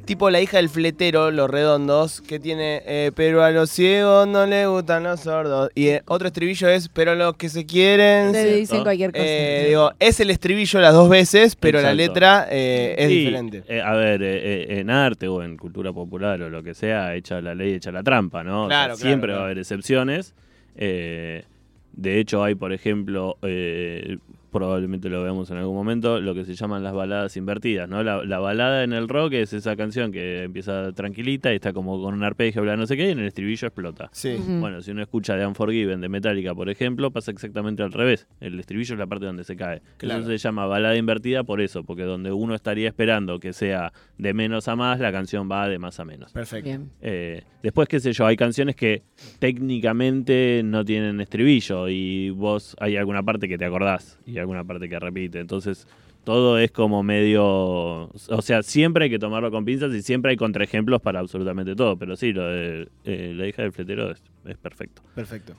Tipo 0.08 0.30
la 0.30 0.40
hija 0.40 0.56
del 0.56 0.70
fletero, 0.70 1.30
los 1.30 1.50
redondos, 1.50 2.22
que 2.22 2.40
tiene, 2.40 2.80
eh, 2.86 3.12
pero 3.14 3.42
a 3.44 3.50
los 3.50 3.68
ciegos 3.68 4.26
no 4.26 4.46
le 4.46 4.66
gustan 4.66 5.02
los 5.02 5.20
sordos. 5.20 5.68
Y 5.74 5.88
eh, 5.88 6.02
otro 6.06 6.28
estribillo 6.28 6.66
es, 6.70 6.88
pero 6.88 7.14
los 7.14 7.36
que 7.36 7.50
se 7.50 7.66
quieren... 7.66 8.32
Se- 8.32 8.56
dicen 8.56 8.78
¿no? 8.78 8.84
cualquier 8.84 9.12
cosa. 9.12 9.22
Eh, 9.22 9.66
digo, 9.68 9.92
es 9.98 10.18
el 10.20 10.30
estribillo 10.30 10.80
las 10.80 10.94
dos 10.94 11.10
veces, 11.10 11.56
pero 11.56 11.82
la 11.82 11.92
letra 11.92 12.48
eh, 12.50 12.94
es 12.96 13.08
Sí, 13.08 13.18
diferente. 13.18 13.64
eh, 13.68 13.82
a 13.82 13.92
ver, 13.92 14.22
en 14.22 14.88
arte 14.88 15.28
o 15.28 15.42
en 15.42 15.58
cultura 15.58 15.92
popular 15.92 16.40
o 16.40 16.48
lo 16.48 16.62
que 16.62 16.72
sea, 16.72 17.14
echa 17.14 17.42
la 17.42 17.54
ley, 17.54 17.74
echa 17.74 17.92
la 17.92 18.02
trampa, 18.02 18.42
¿no? 18.42 18.64
O 18.64 18.68
sea, 18.68 18.78
Claro, 18.78 18.94
claro, 18.94 19.06
siempre 19.10 19.26
claro. 19.28 19.40
va 19.40 19.42
a 19.42 19.44
haber 19.48 19.58
excepciones. 19.58 20.34
Eh, 20.74 21.44
de 21.92 22.18
hecho, 22.18 22.42
hay, 22.42 22.54
por 22.54 22.72
ejemplo, 22.72 23.36
eh, 23.42 24.16
probablemente 24.50 25.08
lo 25.08 25.22
veamos 25.22 25.50
en 25.50 25.58
algún 25.58 25.74
momento, 25.74 26.20
lo 26.20 26.34
que 26.34 26.44
se 26.44 26.54
llaman 26.54 26.82
las 26.82 26.94
baladas 26.94 27.36
invertidas, 27.36 27.88
¿no? 27.88 28.02
La, 28.02 28.24
la 28.24 28.38
balada 28.38 28.84
en 28.84 28.92
el 28.92 29.08
rock 29.08 29.34
es 29.34 29.52
esa 29.52 29.76
canción 29.76 30.12
que 30.12 30.44
empieza 30.44 30.92
tranquilita 30.92 31.52
y 31.52 31.56
está 31.56 31.72
como 31.72 32.00
con 32.02 32.14
un 32.14 32.24
arpegio, 32.24 32.62
bla, 32.62 32.76
no 32.76 32.86
sé 32.86 32.96
qué, 32.96 33.08
y 33.08 33.10
en 33.10 33.18
el 33.18 33.26
estribillo 33.26 33.68
explota. 33.68 34.08
Sí. 34.12 34.36
Bueno, 34.60 34.80
si 34.80 34.90
uno 34.90 35.02
escucha 35.02 35.36
de 35.36 35.46
Unforgiven 35.46 36.00
de 36.00 36.08
Metallica, 36.08 36.54
por 36.54 36.68
ejemplo, 36.68 37.10
pasa 37.10 37.30
exactamente 37.30 37.82
al 37.82 37.92
revés. 37.92 38.26
El 38.40 38.58
estribillo 38.58 38.94
es 38.94 38.98
la 38.98 39.06
parte 39.06 39.26
donde 39.26 39.44
se 39.44 39.56
cae. 39.56 39.82
Claro. 39.96 40.20
Eso 40.20 40.30
se 40.30 40.38
llama 40.38 40.66
balada 40.66 40.96
invertida 40.96 41.44
por 41.44 41.60
eso, 41.60 41.84
porque 41.84 42.02
donde 42.02 42.32
uno 42.32 42.54
estaría 42.54 42.88
esperando 42.88 43.38
que 43.38 43.52
sea 43.52 43.92
de 44.16 44.34
menos 44.34 44.68
a 44.68 44.76
más, 44.76 45.00
la 45.00 45.12
canción 45.12 45.48
va 45.50 45.68
de 45.68 45.78
más 45.78 46.00
a 46.00 46.04
menos. 46.04 46.32
Perfecto. 46.32 46.70
Eh, 47.00 47.42
después, 47.62 47.88
qué 47.88 48.00
sé 48.00 48.12
yo, 48.12 48.26
hay 48.26 48.36
canciones 48.36 48.76
que 48.76 49.02
técnicamente 49.38 50.62
no 50.64 50.84
tienen 50.84 51.20
estribillo 51.20 51.88
y 51.88 52.30
vos 52.30 52.76
hay 52.80 52.96
alguna 52.96 53.22
parte 53.22 53.48
que 53.48 53.58
te 53.58 53.64
acordás 53.64 54.18
y 54.26 54.37
alguna 54.38 54.64
parte 54.64 54.88
que 54.88 54.98
repite. 54.98 55.40
Entonces, 55.40 55.86
todo 56.24 56.58
es 56.58 56.70
como 56.70 57.02
medio. 57.02 57.44
O 57.46 58.42
sea, 58.42 58.62
siempre 58.62 59.04
hay 59.04 59.10
que 59.10 59.18
tomarlo 59.18 59.50
con 59.50 59.64
pinzas 59.64 59.94
y 59.94 60.02
siempre 60.02 60.30
hay 60.32 60.36
contraejemplos 60.36 61.00
para 61.00 61.20
absolutamente 61.20 61.74
todo. 61.74 61.96
Pero 61.96 62.16
sí, 62.16 62.32
lo 62.32 62.46
de 62.46 62.88
eh, 63.04 63.32
la 63.34 63.46
hija 63.46 63.62
del 63.62 63.72
fletero 63.72 64.10
es, 64.10 64.22
es 64.44 64.56
perfecto. 64.58 65.02
Perfecto. 65.14 65.54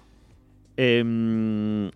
Em, 0.78 1.90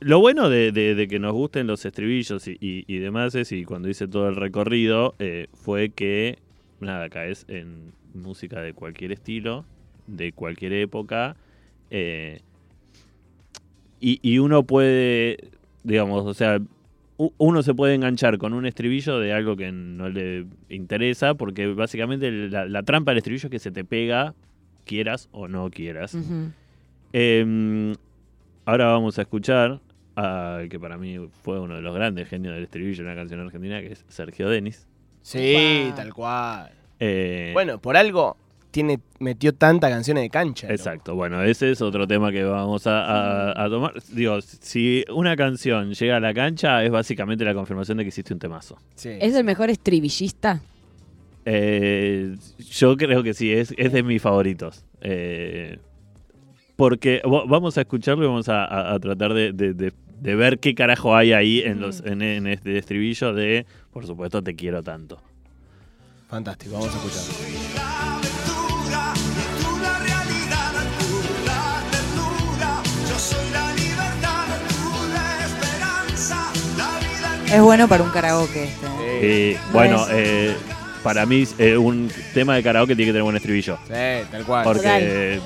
lo 0.00 0.18
bueno 0.20 0.48
de, 0.48 0.72
de- 0.72 0.94
de 0.94 1.06
que 1.08 1.18
nos 1.20 1.32
gusten 1.32 1.66
los 1.66 1.84
estribillos 1.84 2.48
y, 2.48 2.56
y- 2.60 2.84
y 2.88 2.98
demás 2.98 3.34
es, 3.36 3.52
y 3.52 3.64
cuando 3.64 3.88
hice 3.88 4.08
todo 4.08 4.28
el 4.28 4.36
recorrido, 4.36 5.14
eh, 5.20 5.46
fue 5.54 5.90
que, 5.90 6.38
nada, 6.80 7.08
caes 7.08 7.44
en 7.48 7.92
música 8.14 8.60
de 8.60 8.72
cualquier 8.74 9.12
estilo, 9.12 9.64
de 10.08 10.32
cualquier 10.32 10.72
época, 10.72 11.36
eh, 11.90 12.40
y, 14.00 14.18
y 14.22 14.38
uno 14.38 14.64
puede, 14.64 15.38
digamos, 15.84 16.24
o 16.26 16.34
sea, 16.34 16.58
uno 17.38 17.62
se 17.62 17.74
puede 17.74 17.94
enganchar 17.94 18.38
con 18.38 18.52
un 18.52 18.66
estribillo 18.66 19.18
de 19.20 19.32
algo 19.32 19.56
que 19.56 19.70
no 19.70 20.08
le 20.08 20.46
interesa, 20.68 21.34
porque 21.34 21.66
básicamente 21.68 22.30
la, 22.48 22.66
la 22.66 22.82
trampa 22.82 23.10
del 23.12 23.18
estribillo 23.18 23.46
es 23.46 23.50
que 23.50 23.58
se 23.58 23.70
te 23.70 23.84
pega, 23.84 24.34
quieras 24.84 25.28
o 25.32 25.46
no 25.48 25.70
quieras. 25.70 26.16
Eh, 27.12 27.94
ahora 28.64 28.86
vamos 28.86 29.18
a 29.18 29.22
escuchar 29.22 29.80
al 30.14 30.68
que 30.68 30.78
para 30.78 30.98
mí 30.98 31.18
fue 31.42 31.58
uno 31.60 31.76
de 31.76 31.82
los 31.82 31.94
grandes 31.94 32.28
genios 32.28 32.54
del 32.54 32.64
estribillo 32.64 33.00
en 33.02 33.06
una 33.06 33.16
canción 33.16 33.40
argentina, 33.40 33.80
que 33.80 33.92
es 33.92 34.04
Sergio 34.08 34.48
Denis. 34.48 34.86
Sí, 35.22 35.84
Opa. 35.86 35.94
tal 35.96 36.14
cual. 36.14 36.72
Eh, 36.98 37.50
Bueno, 37.52 37.78
por 37.80 37.96
algo 37.96 38.36
tiene, 38.72 38.98
metió 39.20 39.54
tantas 39.54 39.90
canciones 39.90 40.24
de 40.24 40.30
cancha. 40.30 40.66
¿no? 40.66 40.74
Exacto, 40.74 41.14
bueno, 41.14 41.40
ese 41.44 41.70
es 41.70 41.80
otro 41.80 42.08
tema 42.08 42.32
que 42.32 42.42
vamos 42.42 42.88
a, 42.88 43.04
a- 43.52 43.64
a 43.64 43.68
tomar. 43.70 43.92
Digo, 44.12 44.40
si 44.40 45.04
una 45.14 45.36
canción 45.36 45.92
llega 45.94 46.16
a 46.16 46.20
la 46.20 46.34
cancha, 46.34 46.82
es 46.82 46.90
básicamente 46.90 47.44
la 47.44 47.54
confirmación 47.54 47.98
de 47.98 48.04
que 48.04 48.08
hiciste 48.08 48.32
un 48.32 48.40
temazo. 48.40 48.76
Sí. 48.96 49.10
¿Es 49.20 49.34
el 49.36 49.44
mejor 49.44 49.70
estribillista? 49.70 50.60
Eh, 51.44 52.34
yo 52.70 52.96
creo 52.96 53.22
que 53.22 53.34
sí, 53.34 53.52
es, 53.52 53.74
es 53.76 53.92
de 53.92 54.02
mis 54.02 54.20
favoritos. 54.22 54.84
Eh, 55.00 55.78
porque 56.76 57.20
vamos 57.24 57.76
a 57.78 57.82
escucharlo 57.82 58.24
y 58.24 58.26
vamos 58.28 58.48
a, 58.48 58.64
a- 58.64 58.94
a 58.94 58.98
tratar 58.98 59.34
de, 59.34 59.52
de- 59.52 59.74
de- 59.74 59.92
de 60.20 60.34
ver 60.36 60.58
qué 60.60 60.74
carajo 60.74 61.14
hay 61.16 61.32
ahí 61.32 61.60
en, 61.60 61.80
los, 61.80 62.00
en, 62.06 62.22
en 62.22 62.46
este 62.46 62.78
estribillo 62.78 63.34
de, 63.34 63.66
por 63.92 64.06
supuesto, 64.06 64.40
te 64.42 64.54
quiero 64.54 64.82
tanto. 64.82 65.20
Fantástico, 66.28 66.74
vamos 66.74 66.88
a 66.94 66.96
escuchar. 66.96 67.51
Es 77.52 77.60
bueno 77.60 77.86
para 77.88 78.02
un 78.02 78.10
karaoke 78.10 78.64
este. 78.64 78.86
Eh, 79.52 79.58
bueno, 79.72 80.06
eh, 80.10 80.56
para 81.02 81.26
mí 81.26 81.46
eh, 81.58 81.76
un 81.76 82.10
tema 82.32 82.54
de 82.54 82.62
karaoke 82.62 82.96
tiene 82.96 83.08
que 83.10 83.12
tener 83.12 83.22
buen 83.22 83.36
estribillo. 83.36 83.78
Sí, 83.86 84.26
tal 84.30 84.44
cual. 84.44 84.64
Porque 84.64 85.38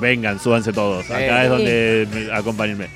vengan, 0.00 0.40
súbanse 0.40 0.72
todos. 0.72 1.06
Sí. 1.06 1.12
Acá 1.12 1.42
es 1.44 1.44
Sí. 1.44 1.48
donde 1.50 2.08
me- 2.12 2.32
acompáñenme. 2.34 2.88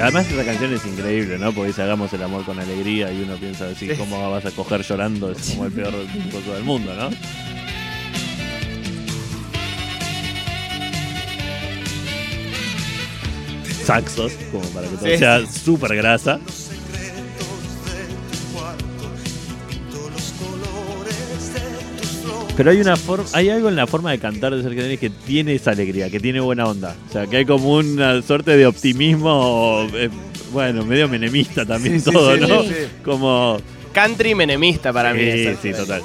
Además 0.00 0.26
esa 0.30 0.44
canción 0.44 0.72
es 0.72 0.84
increíble, 0.86 1.38
¿no? 1.38 1.52
Porque 1.52 1.68
dice 1.68 1.82
hagamos 1.82 2.12
el 2.12 2.22
amor 2.22 2.44
con 2.44 2.58
alegría 2.58 3.12
y 3.12 3.22
uno 3.22 3.36
piensa 3.36 3.66
así, 3.68 3.88
Sí. 3.88 3.96
¿cómo 3.96 4.28
vas 4.30 4.44
a 4.44 4.50
coger 4.50 4.82
llorando? 4.82 5.30
Es 5.30 5.50
como 5.50 5.66
el 5.66 5.72
peor 5.72 5.92
cosa 6.32 6.54
del 6.54 6.64
mundo, 6.64 6.92
¿no? 6.94 7.10
Saxos, 13.84 14.32
como 14.50 14.64
para 14.70 14.88
que 14.88 14.96
todo 14.96 15.08
Sí. 15.08 15.18
sea 15.18 15.46
súper 15.46 15.96
grasa. 15.96 16.40
Pero 22.56 22.70
hay 22.70 22.80
una 22.80 22.96
forma, 22.96 23.24
hay 23.32 23.48
algo 23.50 23.68
en 23.68 23.74
la 23.74 23.86
forma 23.88 24.12
de 24.12 24.18
cantar 24.20 24.54
de 24.54 24.62
Sergio 24.62 24.84
Denis 24.84 25.00
que 25.00 25.10
tiene 25.10 25.54
esa 25.56 25.72
alegría, 25.72 26.08
que 26.08 26.20
tiene 26.20 26.38
buena 26.38 26.66
onda. 26.66 26.94
O 27.08 27.12
sea, 27.12 27.26
que 27.26 27.38
hay 27.38 27.44
como 27.44 27.74
una 27.74 28.22
suerte 28.22 28.56
de 28.56 28.64
optimismo, 28.66 29.88
eh, 29.92 30.08
bueno, 30.52 30.84
medio 30.84 31.08
menemista 31.08 31.66
también 31.66 32.00
Sí, 32.00 32.12
todo, 32.12 32.32
sí, 32.36 32.40
¿no? 32.46 32.62
Como 33.04 33.58
Country 33.92 34.36
menemista 34.36 34.92
para 34.92 35.12
mí. 35.12 35.20
sí, 35.32 35.48
sí, 35.62 35.72
total. 35.72 36.02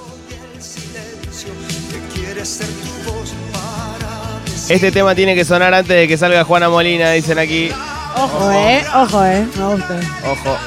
Este 4.69 4.91
tema 4.91 5.15
tiene 5.15 5.33
que 5.35 5.43
sonar 5.45 5.73
antes 5.73 5.95
de 5.95 6.07
que 6.07 6.17
salga 6.17 6.43
Juana 6.43 6.69
Molina, 6.69 7.11
dicen 7.11 7.39
aquí. 7.39 7.69
Ojo, 8.15 8.51
eh. 8.51 8.83
Ojo, 8.95 9.25
eh. 9.25 9.47
Me 9.57 9.65
gusta. 9.65 9.99
Ojo. 10.25 10.57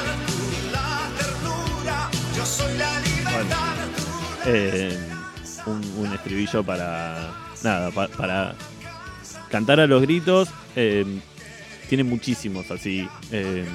Bueno, 3.23 3.55
eh, 4.45 4.97
un, 5.65 5.81
un 6.05 6.13
estribillo 6.13 6.63
para 6.63 7.31
nada, 7.63 7.91
pa- 7.91 8.09
para 8.09 8.55
cantar 9.49 9.79
a 9.79 9.87
los 9.87 10.01
gritos. 10.01 10.49
eh, 10.75 11.05
tiene 11.87 12.03
muchísimos 12.03 12.69
así. 12.71 13.07
eh, 13.31 13.65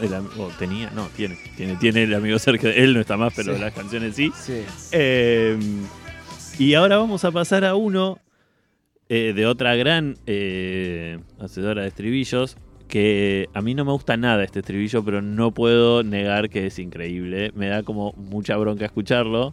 el 0.00 0.10
tenía, 0.58 0.90
no, 0.90 1.06
tiene, 1.16 1.36
tiene, 1.56 1.76
tiene 1.76 2.04
el 2.04 2.14
amigo 2.14 2.38
Sergio. 2.38 2.70
Él 2.70 2.94
no 2.94 3.00
está 3.00 3.16
más, 3.16 3.32
pero 3.34 3.54
Sí. 3.54 3.60
las 3.60 3.72
canciones 3.74 4.14
sí. 4.16 4.32
Sí. 4.44 4.62
Eh, 4.92 5.58
y 6.58 6.74
ahora 6.74 6.96
vamos 6.98 7.24
a 7.24 7.30
pasar 7.30 7.64
a 7.64 7.74
uno 7.74 8.18
eh, 9.14 9.34
de 9.34 9.44
otra 9.46 9.74
gran 9.76 10.16
eh, 10.26 11.18
hacedora 11.38 11.82
de 11.82 11.88
estribillos. 11.88 12.56
Que 12.88 13.48
a 13.54 13.60
mí 13.60 13.74
no 13.74 13.84
me 13.84 13.92
gusta 13.92 14.16
nada 14.16 14.42
este 14.42 14.60
estribillo, 14.60 15.04
pero 15.04 15.20
no 15.22 15.50
puedo 15.52 16.02
negar 16.02 16.48
que 16.48 16.66
es 16.66 16.78
increíble. 16.78 17.52
Me 17.54 17.68
da 17.68 17.82
como 17.82 18.12
mucha 18.14 18.56
bronca 18.56 18.84
escucharlo. 18.86 19.52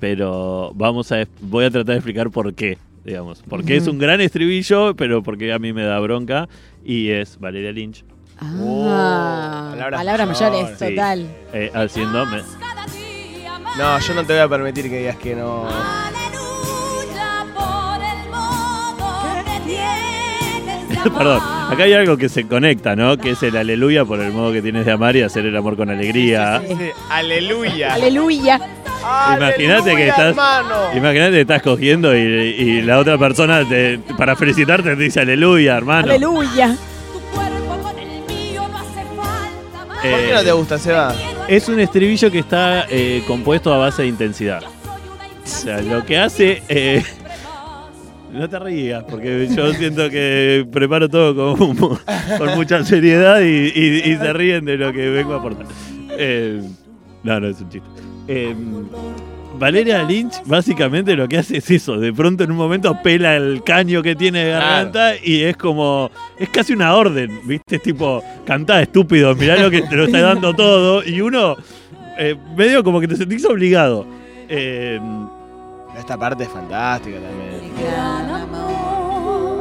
Pero 0.00 0.72
vamos 0.74 1.10
a 1.12 1.26
voy 1.40 1.64
a 1.66 1.70
tratar 1.70 1.92
de 1.94 1.96
explicar 1.96 2.30
por 2.30 2.54
qué, 2.54 2.76
digamos. 3.04 3.42
Porque 3.48 3.76
es 3.76 3.86
un 3.86 3.98
gran 3.98 4.20
estribillo, 4.20 4.94
pero 4.94 5.22
porque 5.22 5.52
a 5.52 5.58
mí 5.58 5.72
me 5.72 5.84
da 5.84 5.98
bronca. 6.00 6.48
Y 6.84 7.08
es 7.10 7.38
Valeria 7.38 7.72
Lynch 7.72 8.04
Ah, 8.38 9.68
palabras 9.72 9.98
palabras, 10.00 10.28
mayores, 10.28 10.60
mayores, 10.62 10.78
sí. 10.78 10.84
total. 10.94 11.26
eh, 11.54 11.70
haciendo. 11.74 12.26
No, 13.78 13.98
yo 14.00 14.14
no 14.14 14.24
te 14.24 14.32
voy 14.34 14.42
a 14.42 14.48
permitir 14.48 14.90
que 14.90 14.98
digas 14.98 15.16
que 15.16 15.34
no. 15.34 15.66
Perdón, 21.18 21.40
acá 21.70 21.84
hay 21.84 21.92
algo 21.92 22.16
que 22.16 22.28
se 22.28 22.46
conecta, 22.46 22.94
¿no? 22.96 23.16
Que 23.18 23.30
es 23.30 23.42
el 23.42 23.56
aleluya 23.56 24.04
por 24.04 24.20
el 24.20 24.32
modo 24.32 24.52
que 24.52 24.62
tienes 24.62 24.84
de 24.86 24.92
amar 24.92 25.16
y 25.16 25.22
hacer 25.22 25.46
el 25.46 25.56
amor 25.56 25.76
con 25.76 25.90
alegría. 25.90 26.62
Sí. 26.66 26.74
Sí, 26.78 26.90
Aleluya. 27.10 27.94
Aleluya. 27.94 28.60
Imagínate 29.36 29.94
que 29.94 30.08
estás-. 30.08 30.36
Imagínate 30.94 31.32
que 31.32 31.40
estás 31.42 31.62
cogiendo 31.62 32.16
y, 32.16 32.18
y 32.20 32.82
la 32.82 32.98
otra 32.98 33.16
persona 33.18 33.62
te- 33.68 33.98
para 34.18 34.34
felicitarte 34.36 34.96
te 34.96 35.02
dice 35.02 35.20
aleluya, 35.20 35.76
hermano. 35.76 36.10
Aleluya. 36.10 36.74
Tu 37.12 37.20
cuerpo 37.36 37.82
con 37.82 37.98
el 37.98 38.08
mío 38.26 38.66
no 38.68 38.76
hace 38.78 39.04
falta 39.16 39.86
más. 39.86 40.04
Eh, 40.04 40.10
¿Por 40.10 40.20
qué 40.20 40.32
no 40.34 40.42
te 40.42 40.52
gusta, 40.52 40.78
Seba? 40.78 41.14
Es 41.48 41.68
un 41.68 41.78
estribillo 41.78 42.30
que 42.30 42.40
está 42.40 42.86
eh, 42.90 43.22
compuesto 43.28 43.72
a 43.72 43.78
base 43.78 44.02
de 44.02 44.08
intensidad. 44.08 44.62
O 44.64 45.48
sea, 45.48 45.80
lo 45.80 46.04
que 46.04 46.18
hace... 46.18 46.62
eh, 46.68 47.04
no 48.32 48.48
te 48.48 48.58
rías, 48.58 49.04
porque 49.04 49.48
yo 49.54 49.72
siento 49.72 50.08
que 50.10 50.66
preparo 50.70 51.08
todo 51.08 51.56
con, 51.56 51.76
con 51.76 52.54
mucha 52.56 52.84
seriedad 52.84 53.40
y, 53.40 53.72
y- 53.74 54.02
y 54.12 54.16
se 54.16 54.32
ríen 54.32 54.64
de 54.64 54.76
lo 54.76 54.92
que 54.92 55.08
vengo 55.10 55.34
a 55.34 55.38
aportar. 55.38 55.66
Eh, 56.18 56.60
no, 57.22 57.40
no 57.40 57.46
es 57.48 57.60
un 57.60 57.68
chiste. 57.68 57.88
Eh, 58.28 58.54
Valeria 59.58 60.02
Lynch 60.02 60.34
básicamente 60.44 61.16
lo 61.16 61.26
que 61.28 61.38
hace 61.38 61.56
es 61.58 61.70
eso. 61.70 61.98
De 61.98 62.12
pronto 62.12 62.44
en 62.44 62.50
un 62.50 62.58
momento 62.58 62.98
pela 63.02 63.36
el 63.36 63.62
caño 63.64 64.02
que 64.02 64.14
tiene 64.14 64.44
de 64.44 64.50
garganta 64.50 65.12
y 65.22 65.42
es 65.42 65.56
como... 65.56 66.10
Es 66.38 66.50
casi 66.50 66.74
una 66.74 66.94
orden, 66.94 67.40
¿viste? 67.46 67.76
Es 67.76 67.82
tipo, 67.82 68.22
cantá 68.44 68.82
estúpido, 68.82 69.34
mirá 69.34 69.56
lo 69.56 69.70
que 69.70 69.80
te 69.82 69.96
lo 69.96 70.04
está 70.04 70.20
dando 70.20 70.52
todo. 70.54 71.02
Y 71.08 71.22
uno 71.22 71.56
eh, 72.18 72.36
medio 72.54 72.84
como 72.84 73.00
que 73.00 73.08
te 73.08 73.16
sentís 73.16 73.46
obligado. 73.46 74.06
Eh, 74.48 75.00
Esta 75.96 76.16
parte 76.16 76.44
es 76.44 76.50
fantástica 76.50 77.18
también. 77.18 77.72
Gran 77.80 78.30
amor, 78.42 79.60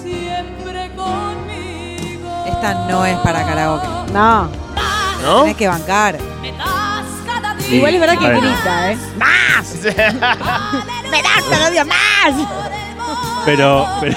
siempre 0.00 0.90
conmigo. 0.94 2.44
Esta 2.46 2.74
no 2.88 3.04
es 3.04 3.18
para 3.18 3.44
karaoke. 3.44 3.86
No. 4.12 4.48
¿No? 5.22 5.40
Tenés 5.42 5.56
que 5.56 5.68
bancar. 5.68 6.18
Me 6.40 6.52
das 6.52 7.04
cada 7.26 7.54
día. 7.54 7.76
Igual 7.76 7.94
es 7.94 8.00
verdad 8.00 8.14
que 8.18 8.24
Bueno. 8.24 8.40
grita, 8.40 8.92
¿eh? 8.92 8.98
¡Me 11.10 11.22
das 11.22 11.44
cada 11.50 11.70
día 11.70 11.84
más! 11.84 12.34
pero, 13.44 13.86
Tienes 14.00 14.16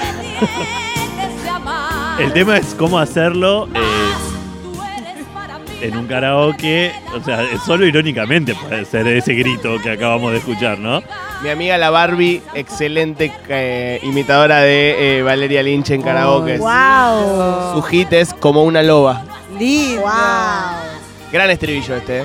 el 2.18 2.32
tema 2.32 2.56
es 2.58 2.74
cómo 2.78 2.98
hacerlo 2.98 3.66
eh, 3.74 3.80
en 5.84 5.96
un 5.96 6.06
karaoke. 6.06 6.92
O 7.14 7.20
sea, 7.22 7.44
solo 7.64 7.86
irónicamente 7.86 8.54
puede 8.54 8.84
ser 8.84 9.06
ese 9.06 9.34
grito 9.34 9.80
que 9.82 9.90
acabamos 9.90 10.32
de 10.32 10.38
escuchar, 10.38 10.78
¿no? 10.78 11.02
Mi 11.42 11.50
amiga 11.50 11.76
la 11.76 11.90
Barbie, 11.90 12.42
excelente 12.54 13.30
eh, 13.48 14.00
imitadora 14.02 14.60
de 14.60 15.18
eh, 15.18 15.22
Valeria 15.22 15.62
Lynch 15.62 15.90
en 15.90 16.02
karaoke. 16.02 16.58
¡Wow! 16.58 17.74
Su 17.74 17.82
hit 17.82 18.12
es 18.12 18.32
como 18.32 18.64
una 18.64 18.82
loba. 18.82 19.24
Lindo. 19.58 20.02
¡Wow! 20.02 20.10
Gran 21.30 21.50
estribillo 21.50 21.96
este, 21.96 22.20
¿eh? 22.20 22.24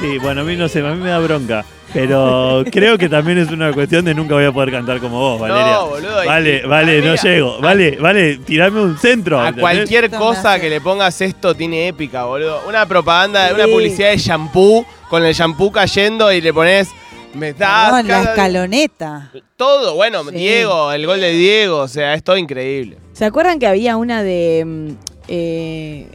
Sí, 0.00 0.18
bueno, 0.18 0.40
a 0.42 0.44
mí 0.44 0.56
no 0.56 0.68
sé, 0.68 0.80
a 0.80 0.90
mí 0.92 1.02
me 1.02 1.10
da 1.10 1.18
bronca. 1.18 1.64
Pero 2.00 2.64
creo 2.70 2.98
que 2.98 3.08
también 3.08 3.38
es 3.38 3.50
una 3.50 3.72
cuestión 3.72 4.04
de 4.04 4.14
nunca 4.14 4.34
voy 4.34 4.44
a 4.44 4.52
poder 4.52 4.70
cantar 4.70 5.00
como 5.00 5.18
vos, 5.18 5.40
Valeria. 5.40 5.72
No, 5.72 5.86
boludo. 5.88 6.24
Vale, 6.26 6.66
vale, 6.66 7.02
no 7.02 7.14
llego. 7.14 7.60
Vale, 7.60 7.96
vale, 8.00 8.36
tirame 8.38 8.80
un 8.80 8.98
centro. 8.98 9.38
A 9.40 9.48
¿entendés? 9.48 9.60
cualquier 9.62 10.10
cosa 10.10 10.60
que 10.60 10.68
le 10.70 10.80
pongas 10.80 11.20
esto 11.20 11.54
tiene 11.54 11.88
épica, 11.88 12.24
boludo. 12.24 12.62
Una 12.68 12.86
propaganda, 12.86 13.50
una 13.54 13.64
Sí. 13.64 13.70
publicidad 13.70 14.10
de 14.10 14.18
shampoo 14.18 14.84
con 15.08 15.24
el 15.24 15.34
shampoo 15.34 15.70
cayendo 15.72 16.30
y 16.32 16.40
le 16.40 16.52
pones. 16.52 16.88
Me 17.34 17.52
das 17.52 17.90
Perdón, 17.90 18.08
la 18.08 18.14
cada- 18.14 18.30
escaloneta. 18.30 19.30
Todo, 19.56 19.94
bueno, 19.94 20.24
Sí. 20.30 20.36
Diego, 20.36 20.90
el 20.92 21.04
gol 21.06 21.20
de 21.20 21.32
Diego, 21.32 21.78
o 21.80 21.88
sea, 21.88 22.14
es 22.14 22.22
todo 22.24 22.36
increíble. 22.38 22.96
¿Se 23.12 23.24
acuerdan 23.26 23.58
que 23.58 23.66
había 23.66 23.96
una 23.98 24.22
de. 24.22 24.64
mm, 24.66 24.88
eh, 25.28 26.06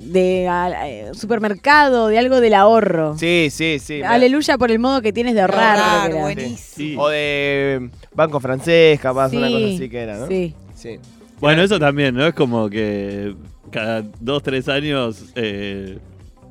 de 0.00 0.48
a- 0.48 0.88
eh, 0.88 1.10
supermercado, 1.14 2.08
de 2.08 2.18
algo 2.18 2.40
del 2.40 2.54
ahorro. 2.54 3.16
Sí, 3.18 3.48
sí, 3.50 3.78
sí. 3.78 4.02
Aleluya 4.02 4.58
por 4.58 4.70
el 4.70 4.78
modo 4.78 5.02
que 5.02 5.12
tienes 5.12 5.34
de 5.34 5.42
ahorrar. 5.42 6.12
Buenísimo. 6.12 6.56
Sí. 6.58 6.96
O 6.98 7.08
de 7.08 7.90
Banco 8.14 8.40
Francés, 8.40 8.98
capaz, 9.00 9.32
una 9.32 9.48
cosa 9.50 9.66
así 9.66 9.88
que 9.88 9.98
era, 9.98 10.16
¿no? 10.18 10.26
Sí. 10.26 10.54
Sí. 10.74 10.98
Bueno, 11.40 11.62
eso 11.62 11.78
también, 11.78 12.14
¿no? 12.14 12.26
Es 12.26 12.34
como 12.34 12.68
que 12.68 13.34
cada 13.70 14.02
dos, 14.20 14.42
tres 14.42 14.68
años 14.68 15.26
eh, 15.34 15.98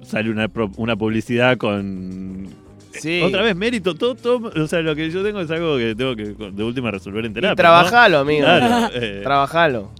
sale 0.03 0.29
una, 0.31 0.47
pro- 0.47 0.71
una 0.77 0.95
publicidad 0.95 1.57
con... 1.57 2.47
Sí. 2.91 3.21
Otra 3.23 3.43
vez 3.43 3.55
mérito, 3.55 3.93
todo, 3.95 4.15
todo, 4.15 4.51
o 4.61 4.67
sea, 4.67 4.81
lo 4.81 4.95
que 4.95 5.09
yo 5.11 5.23
tengo 5.23 5.39
es 5.41 5.51
algo 5.51 5.77
que 5.77 5.93
tengo 5.95 6.15
que 6.15 6.33
de 6.51 6.63
última 6.63 6.89
resolver 6.91 7.23
en 7.25 7.33
terapia. 7.33 7.53
Y 7.53 7.55
trabajalo, 7.55 8.17
¿no? 8.17 8.21
amigo. 8.21 8.45
Claro, 8.45 8.89
eh, 8.95 9.19
Trabajalo. 9.23 9.91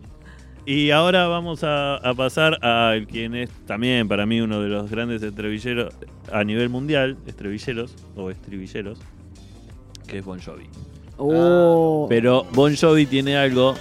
Y 0.69 0.91
ahora 0.91 1.25
vamos 1.25 1.63
a, 1.63 1.95
a 1.95 2.13
pasar 2.13 2.59
a 2.63 2.93
quien 3.09 3.33
es 3.33 3.49
también 3.65 4.07
para 4.07 4.27
mí 4.27 4.39
uno 4.39 4.61
de 4.61 4.69
los 4.69 4.87
grandes 4.91 5.23
estrevilleros 5.23 5.95
a 6.31 6.43
nivel 6.43 6.69
mundial, 6.69 7.17
estrevilleros 7.25 7.95
o 8.15 8.29
estribilleros, 8.29 8.99
que 10.05 10.19
es 10.19 10.23
Bon 10.23 10.39
Jovi. 10.39 10.67
Oh. 11.17 12.05
Pero 12.07 12.45
Bon 12.53 12.75
Jovi 12.75 13.07
tiene 13.07 13.35
algo. 13.35 13.73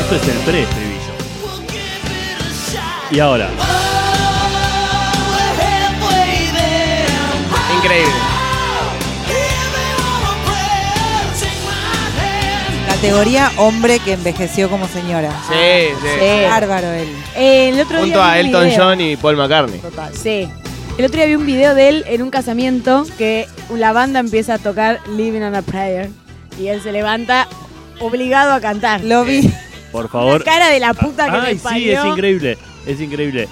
Esto 0.00 0.16
es 0.16 0.28
el 0.28 0.38
pre-estribillo. 0.44 0.96
Y 3.12 3.20
ahora, 3.20 3.48
Increíble. 7.78 8.12
Categoría 12.86 13.52
hombre 13.58 13.98
que 13.98 14.14
envejeció 14.14 14.70
como 14.70 14.88
señora. 14.88 15.30
Sí, 15.48 15.94
sí. 16.00 16.08
Sí. 16.18 16.44
Bárbaro 16.48 16.90
él. 16.92 17.08
Eh, 17.36 17.68
el 17.68 17.80
otro 17.80 17.98
Junto 17.98 18.18
día 18.18 18.30
a 18.30 18.40
Elton 18.40 18.64
video. 18.64 18.84
John 18.84 19.00
y 19.00 19.16
Paul 19.16 19.36
McCartney. 19.36 19.80
Sí. 20.12 20.48
El 20.96 21.04
otro 21.04 21.18
día 21.18 21.26
vi 21.26 21.34
un 21.34 21.44
video 21.44 21.74
de 21.74 21.88
él 21.90 22.04
en 22.06 22.22
un 22.22 22.30
casamiento 22.30 23.04
que 23.18 23.46
la 23.74 23.92
banda 23.92 24.20
empieza 24.20 24.54
a 24.54 24.58
tocar 24.58 25.00
Living 25.14 25.42
on 25.42 25.54
a 25.54 25.62
Prayer 25.62 26.08
y 26.58 26.68
él 26.68 26.80
se 26.80 26.90
levanta 26.92 27.46
obligado 28.00 28.52
a 28.54 28.60
cantar. 28.60 29.04
Lo 29.04 29.24
vi. 29.24 29.50
por 29.92 30.08
favor. 30.08 30.38
La 30.38 30.44
cara 30.44 30.68
de 30.68 30.80
la 30.80 30.94
puta 30.94 31.26
que 31.26 31.36
Ay, 31.36 31.60
le 31.62 31.70
sí, 31.70 31.90
es 31.90 32.04
increíble. 32.04 32.58
Es 32.86 33.00
increíble. 33.00 33.48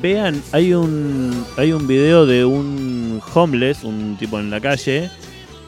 Vean, 0.00 0.40
hay 0.52 0.74
un 0.74 1.44
hay 1.56 1.72
un 1.72 1.86
video 1.86 2.26
de 2.26 2.44
un 2.44 2.93
homeless, 3.34 3.84
un 3.84 4.16
tipo 4.18 4.38
en 4.40 4.50
la 4.50 4.60
calle, 4.60 5.10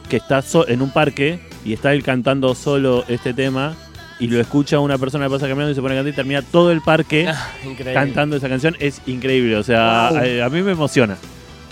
que 0.09 0.17
está 0.17 0.41
so- 0.41 0.67
en 0.67 0.81
un 0.81 0.91
parque 0.91 1.39
y 1.65 1.73
está 1.73 1.93
él 1.93 2.03
cantando 2.03 2.55
solo 2.55 3.03
este 3.07 3.33
tema 3.33 3.75
y 4.19 4.27
lo 4.27 4.39
escucha 4.39 4.79
una 4.79 4.97
persona 4.97 5.25
que 5.25 5.31
pasa 5.31 5.47
caminando 5.47 5.71
y 5.71 5.75
se 5.75 5.81
pone 5.81 5.93
a 5.93 5.97
cantar 5.97 6.13
y 6.13 6.15
termina 6.15 6.41
todo 6.41 6.71
el 6.71 6.81
parque 6.81 7.29
Increíble. 7.63 7.93
cantando 7.93 8.35
esa 8.37 8.49
canción. 8.49 8.75
Es 8.79 9.01
increíble, 9.05 9.55
o 9.57 9.63
sea, 9.63 10.09
Wow. 10.11 10.19
a, 10.41 10.45
a 10.45 10.49
mí 10.49 10.61
me 10.61 10.71
emociona. 10.71 11.17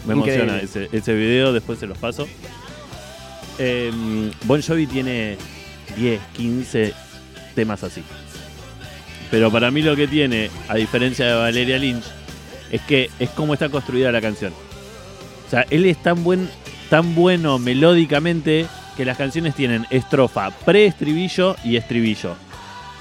Me 0.06 0.14
Increíble. 0.16 0.44
emociona 0.44 0.62
ese, 0.86 0.90
ese 0.96 1.14
video, 1.14 1.54
después 1.54 1.80
se 1.80 1.88
los 1.88 1.98
paso. 1.98 2.28
Eh, 3.58 3.92
bon 4.44 4.62
Jovi 4.62 4.86
tiene 4.86 5.38
10, 5.98 6.20
15 6.36 6.94
temas 7.56 7.84
así. 7.84 8.04
Pero 9.32 9.50
para 9.52 9.72
mí 9.72 9.82
lo 9.82 9.96
que 9.96 10.08
tiene, 10.08 10.50
a 10.68 10.76
diferencia 10.76 11.26
de 11.28 11.34
Valeria 11.36 11.78
Lynch, 11.80 12.04
es 12.70 12.82
que 12.82 13.10
es 13.20 13.30
como 13.32 13.54
está 13.54 13.70
construida 13.70 14.12
la 14.12 14.22
canción. 14.22 14.54
O 15.46 15.50
sea, 15.50 15.66
él 15.70 15.86
es 15.86 15.98
tan 16.02 16.24
buen, 16.24 16.50
tan 16.90 17.14
bueno 17.16 17.60
melódicamente 17.60 18.66
que 18.98 19.06
las 19.06 19.18
canciones 19.18 19.56
tienen 19.56 19.86
estrofa, 19.90 20.50
pre-estribillo 20.66 21.56
y 21.64 21.76
estribillo. 21.78 22.36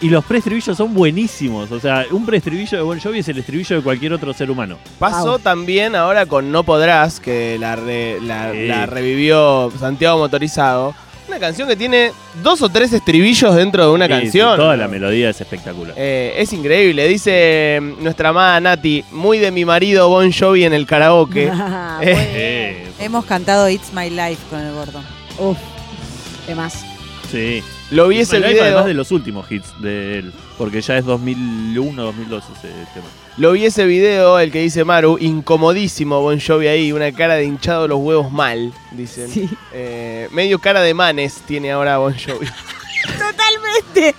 Y 0.00 0.08
los 0.10 0.24
pre-estribillos 0.24 0.76
son 0.76 0.92
buenísimos. 0.92 1.70
O 1.70 1.80
sea, 1.80 2.04
un 2.10 2.26
pre-estribillo 2.26 2.76
de 2.76 2.82
Bon 2.82 2.98
Jovi 3.00 3.20
es 3.20 3.28
el 3.28 3.38
estribillo 3.38 3.76
de 3.76 3.82
cualquier 3.82 4.12
otro 4.12 4.32
ser 4.34 4.50
humano. 4.50 4.76
Pasó 4.98 5.24
Wow. 5.32 5.38
también 5.38 5.94
ahora 5.94 6.26
con 6.26 6.50
No 6.52 6.64
Podrás, 6.64 7.20
que 7.20 7.56
la, 7.58 7.76
re- 7.76 8.20
la, 8.20 8.52
Sí. 8.52 8.66
la 8.66 8.86
revivió 8.86 9.72
Santiago 9.78 10.18
Motorizado. 10.18 10.94
Una 11.26 11.38
canción 11.40 11.66
que 11.68 11.74
tiene 11.76 12.12
dos 12.42 12.60
o 12.62 12.68
tres 12.68 12.92
estribillos 12.92 13.54
dentro 13.56 13.86
de 13.86 13.92
una 13.92 14.06
Sí, 14.06 14.12
sí, 14.12 14.20
canción. 14.20 14.56
toda 14.56 14.76
la 14.76 14.88
melodía 14.88 15.30
es 15.30 15.40
espectacular. 15.40 15.94
Eh, 15.96 16.34
es 16.36 16.52
increíble. 16.52 17.08
Dice 17.08 17.78
mm, 17.80 18.02
nuestra 18.02 18.28
amada 18.28 18.60
Nati, 18.60 19.04
muy 19.10 19.38
de 19.38 19.50
mi 19.50 19.64
marido 19.64 20.08
Bon 20.10 20.30
Jovi 20.32 20.64
en 20.64 20.74
el 20.74 20.86
karaoke. 20.86 21.50
Ah, 21.52 22.00
Eh. 22.02 22.86
Hemos 22.98 23.24
cantado 23.24 23.68
It's 23.70 23.92
My 23.92 24.10
Life 24.10 24.42
con 24.50 24.60
el 24.60 24.72
gordo. 24.74 25.00
Uf, 25.38 25.56
sí. 27.30 27.62
Lo 27.90 28.08
vi 28.08 28.18
ese 28.18 28.38
video. 28.40 28.62
Además 28.64 28.86
de 28.86 28.94
los 28.94 29.10
últimos 29.12 29.50
hits 29.50 29.72
de 29.80 30.18
él. 30.18 30.32
Porque 30.58 30.80
ya 30.80 30.96
es 30.98 31.04
2001, 31.04 32.02
2002 32.02 32.44
ese 32.58 32.68
tema. 32.94 33.06
Lo 33.36 33.52
vi 33.52 33.64
ese 33.66 33.84
video, 33.84 34.38
el 34.38 34.50
que 34.52 34.60
dice 34.60 34.84
Maru, 34.84 35.18
incomodísimo 35.20 36.20
Bon 36.20 36.38
Jovi 36.40 36.68
ahí, 36.68 36.92
una 36.92 37.10
cara 37.12 37.34
de 37.34 37.44
hinchado 37.44 37.88
los 37.88 37.98
huevos 37.98 38.30
mal, 38.32 38.72
dicen. 38.92 39.28
Sí. 39.28 39.48
Eh, 39.72 40.28
medio 40.32 40.58
cara 40.60 40.82
de 40.82 40.94
manes 40.94 41.42
tiene 41.46 41.72
ahora 41.72 41.98
Bon 41.98 42.14
Jovi. 42.14 42.46
Totalmente. 43.18 44.14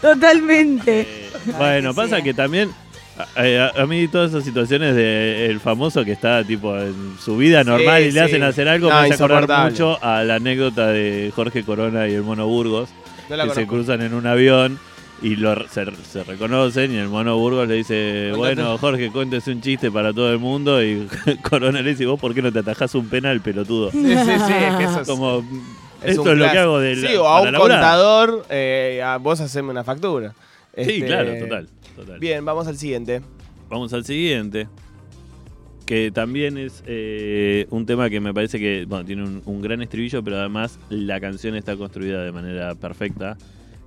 Totalmente. 0.00 1.00
Eh, 1.02 1.30
bueno, 1.58 1.90
que 1.90 1.96
pasa 1.96 2.22
que 2.22 2.30
eh. 2.30 2.34
también 2.34 2.70
a, 3.18 3.40
a- 3.78 3.82
a 3.82 3.86
mí 3.86 4.08
todas 4.08 4.30
esas 4.30 4.44
situaciones 4.44 4.94
de 4.94 5.46
el 5.46 5.60
famoso 5.60 6.04
que 6.04 6.12
está 6.12 6.42
tipo 6.44 6.76
en 6.78 7.16
su 7.22 7.36
vida 7.36 7.62
normal 7.64 8.02
Sí, 8.02 8.08
y 8.08 8.12
le 8.12 8.20
sí. 8.20 8.26
hacen 8.26 8.42
hacer 8.42 8.68
algo 8.68 8.88
No, 8.88 9.00
me 9.00 9.08
hace 9.08 9.22
acordar 9.22 9.70
mucho 9.70 9.98
a 10.02 10.22
la 10.24 10.36
anécdota 10.36 10.88
de 10.88 11.32
Jorge 11.34 11.62
Corona 11.64 12.08
y 12.08 12.14
el 12.14 12.22
Mono 12.22 12.46
Burgos 12.46 12.88
La 13.28 13.44
que 13.44 13.54
se 13.54 13.66
cruzan 13.66 14.02
en 14.02 14.14
un 14.14 14.26
avión 14.26 14.78
y 15.22 15.36
lo, 15.36 15.68
se, 15.68 15.86
se 16.10 16.24
reconocen 16.24 16.92
y 16.92 16.96
el 16.96 17.08
Mono 17.08 17.36
Burgos 17.38 17.68
le 17.68 17.74
dice, 17.76 18.32
bueno 18.36 18.76
Jorge, 18.78 19.10
cuéntese 19.12 19.52
un 19.52 19.60
chiste 19.60 19.90
para 19.90 20.12
todo 20.12 20.32
el 20.32 20.38
mundo 20.38 20.82
y 20.82 21.08
Corona 21.48 21.80
le 21.80 21.90
dice, 21.90 22.06
vos 22.06 22.18
por 22.18 22.34
qué 22.34 22.42
no 22.42 22.52
te 22.52 22.58
atajás 22.58 22.94
un 22.94 23.08
penal, 23.08 23.40
pelotudo. 23.40 23.90
Sí, 23.92 24.02
sí, 24.02 24.14
sí, 24.14 24.52
es 24.52 24.76
que 24.76 24.84
eso 24.84 25.00
es, 25.02 25.08
Como, 25.08 25.38
es 26.02 26.10
esto 26.16 26.32
es 26.32 26.38
lo 26.38 26.50
que 26.50 26.58
hago 26.58 26.80
de 26.80 26.96
Sí, 26.96 27.14
o 27.14 27.26
a 27.26 27.42
un 27.42 27.54
contador, 27.54 28.44
eh, 28.50 29.00
a 29.04 29.18
vos 29.18 29.40
haceme 29.40 29.70
una 29.70 29.84
factura. 29.84 30.30
Sí, 30.74 30.80
Este, 30.82 31.06
claro, 31.06 31.38
total. 31.38 31.68
total. 31.94 32.18
Bien, 32.18 32.44
vamos 32.44 32.66
al 32.66 32.76
siguiente. 32.76 33.22
Vamos 33.68 33.92
al 33.92 34.04
siguiente. 34.04 34.68
Que 35.86 36.10
también 36.10 36.58
es 36.58 36.82
eh, 36.86 37.66
un 37.70 37.84
tema 37.86 38.08
que 38.08 38.20
me 38.20 38.32
parece 38.32 38.58
que 38.58 38.84
bueno, 38.86 39.04
tiene 39.04 39.24
un, 39.24 39.42
un 39.44 39.60
gran 39.60 39.82
estribillo, 39.82 40.22
pero 40.22 40.38
además 40.38 40.78
la 40.88 41.20
canción 41.20 41.54
está 41.56 41.76
construida 41.76 42.22
de 42.24 42.32
manera 42.32 42.74
perfecta. 42.74 43.36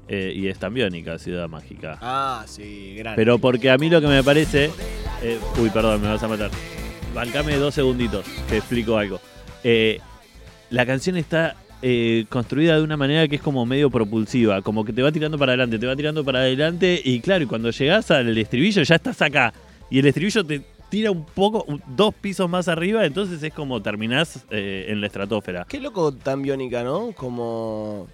eh, 0.07 0.33
y 0.35 0.47
es 0.47 0.59
tan 0.59 0.73
biónica, 0.73 1.17
Ciudad 1.17 1.49
Mágica. 1.49 1.97
Ah, 2.01 2.43
sí, 2.47 2.93
grande. 2.97 3.15
Pero 3.15 3.39
porque 3.39 3.71
a 3.71 3.77
mí 3.77 3.89
lo 3.89 4.01
que 4.01 4.07
me 4.07 4.23
parece. 4.23 4.69
eh, 5.23 5.39
uy, 5.59 5.69
perdón, 5.71 6.01
me 6.01 6.09
vas 6.09 6.21
a 6.21 6.27
matar. 6.27 6.51
Bancame 7.13 7.55
dos 7.55 7.73
segunditos, 7.73 8.25
te 8.49 8.57
explico 8.57 8.97
algo. 8.97 9.19
La 10.69 10.85
canción 10.85 11.15
está 11.15 11.55
eh, 11.81 12.25
construida 12.29 12.75
de 12.77 12.83
una 12.83 12.97
manera 12.97 13.27
que 13.27 13.37
es 13.37 13.41
como 13.41 13.65
medio 13.65 13.89
propulsiva, 13.89 14.61
como 14.61 14.83
que 14.83 14.91
te 14.93 15.01
va 15.01 15.11
tirando 15.11 15.37
para 15.37 15.53
adelante, 15.53 15.79
te 15.79 15.87
va 15.87 15.95
tirando 15.95 16.23
para 16.25 16.39
adelante, 16.39 16.99
y 17.03 17.19
claro, 17.21 17.43
y 17.45 17.47
cuando 17.47 17.69
llegas 17.71 18.11
al 18.11 18.37
estribillo 18.37 18.83
ya 18.83 18.95
estás 18.95 19.21
acá. 19.21 19.53
Y 19.89 19.99
el 19.99 20.05
estribillo 20.07 20.43
te 20.43 20.61
tira 20.89 21.11
un 21.11 21.25
poco, 21.25 21.65
dos 21.87 22.13
pisos 22.13 22.49
más 22.49 22.67
arriba, 22.67 23.05
entonces 23.05 23.41
es 23.43 23.53
como 23.53 23.81
terminás 23.81 24.45
eh, 24.51 24.85
en 24.89 25.01
la 25.01 25.07
estratosfera. 25.07 25.65
Qué 25.67 25.79
loco 25.79 26.11
tan 26.13 26.41
biónica, 26.41 26.83
¿no? 26.83 27.11
Como. 27.13 28.07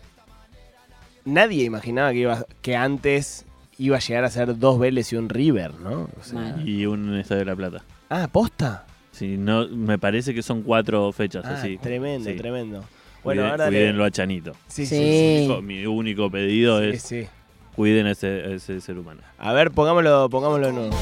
Nadie 1.26 1.64
imaginaba 1.66 2.12
que, 2.12 2.18
iba, 2.20 2.46
que 2.62 2.76
antes 2.76 3.46
iba 3.78 3.98
a 3.98 4.00
llegar 4.00 4.24
a 4.24 4.30
ser 4.30 4.58
dos 4.58 4.80
Vélez 4.80 5.12
y 5.14 5.16
un 5.18 5.30
River, 5.30 5.76
¿no? 5.76 6.10
O 6.20 6.24
sea- 6.24 6.40
Mal. 6.40 6.68
Y 6.68 6.86
un 6.88 7.16
Estadio 7.16 7.40
de 7.40 7.46
la 7.46 7.56
Plata. 7.56 7.84
ah, 8.10 8.28
posta. 8.32 8.86
Si 9.12 9.38
no, 9.38 9.68
me 9.68 10.00
parece 10.00 10.34
que 10.34 10.42
son 10.42 10.64
cuatro 10.64 11.12
fechas 11.12 11.46
Ah, 11.46 11.56
así. 11.56 11.78
tremendo, 11.78 12.30
Sí. 12.30 12.36
tremendo. 12.38 12.84
Bueno, 13.24 13.46
ahora 13.46 13.70
le- 13.70 13.78
cuídenlo 13.78 14.04
a 14.06 14.10
Chanito. 14.12 14.54
Sí, 14.68 14.86
Sí. 14.86 14.96
sí, 14.96 14.96
sí. 14.96 15.46
Único- 15.46 15.62
mi 15.62 15.86
único 15.86 16.32
pedido 16.32 16.80
Sí, 16.82 16.88
es 16.88 17.02
sí. 17.04 17.28
cuiden 17.76 18.08
a 18.08 18.12
ese, 18.12 18.28
a 18.28 18.46
ese 18.56 18.82
ser 18.82 18.98
humano. 18.98 19.22
A 19.38 19.54
ver, 19.54 19.70
pongámoslo, 19.72 20.28
pongámoslo 20.30 20.68
de 20.68 20.74
nuevo. 20.74 20.96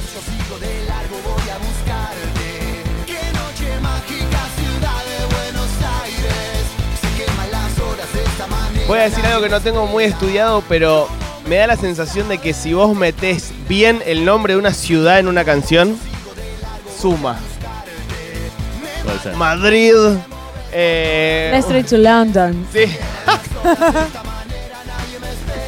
Voy 8.89 8.97
a 8.97 9.03
decir 9.03 9.23
algo 9.23 9.43
que 9.43 9.49
no 9.49 9.61
tengo 9.61 9.85
muy 9.85 10.03
estudiado, 10.05 10.63
pero 10.67 11.07
me 11.47 11.57
da 11.57 11.67
la 11.67 11.75
sensación 11.75 12.27
de 12.27 12.39
que 12.39 12.55
si 12.55 12.73
vos 12.73 12.97
metés 12.97 13.53
bien 13.67 14.01
el 14.03 14.25
nombre 14.25 14.53
de 14.53 14.59
una 14.59 14.73
ciudad 14.73 15.19
en 15.19 15.27
una 15.27 15.45
canción, 15.45 15.95
suma. 16.99 17.37
Puede 19.03 19.19
ser. 19.19 19.35
Madrid. 19.35 19.93
Eh, 20.71 21.55
Straight 21.59 21.85
to 21.87 21.97
London. 21.99 22.65
sí. 22.73 22.79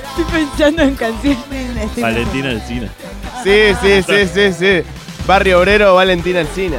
Estoy 0.10 0.26
pensando 0.32 0.82
en 0.82 0.96
canciones. 0.96 1.96
Valentina 1.98 2.50
Alcina. 2.50 2.90
sí, 3.44 3.76
sí, 3.84 4.02
sí, 4.02 4.28
sí, 4.34 4.52
sí. 4.52 4.82
Barrio 5.28 5.60
Obrero, 5.60 5.94
Valentina 5.94 6.40
Alcina. 6.40 6.78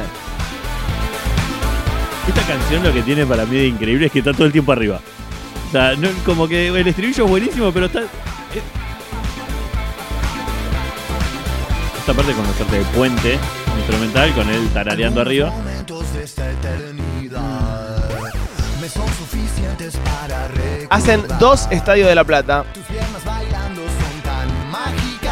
Esta 2.27 2.41
canción 2.41 2.83
lo 2.83 2.91
que 2.91 3.01
tiene 3.01 3.25
para 3.25 3.45
mí 3.45 3.55
de 3.55 3.67
increíble 3.67 4.07
es 4.07 4.11
que 4.11 4.19
está 4.19 4.33
todo 4.33 4.45
el 4.45 4.51
tiempo 4.51 4.73
arriba. 4.73 4.99
O 5.73 5.75
sea, 5.75 5.95
no- 5.95 6.09
como 6.23 6.47
que 6.47 6.67
el 6.67 6.87
estribillo 6.87 7.23
es 7.25 7.29
buenísimo, 7.31 7.71
pero 7.71 7.87
está. 7.87 8.01
eh. 8.01 8.05
Esta 11.97 12.13
parte 12.13 12.33
con 12.33 12.45
la 12.45 12.53
suerte 12.53 12.77
de 12.77 12.85
puente 12.85 13.39
instrumental, 13.77 14.31
con 14.35 14.49
él 14.49 14.69
tarareando 14.71 15.21
arriba. 15.21 15.51
Hacen 20.89 21.23
dos 21.39 21.67
Estadios 21.71 22.07
de 22.07 22.15
la 22.15 22.23
Plata. 22.23 22.65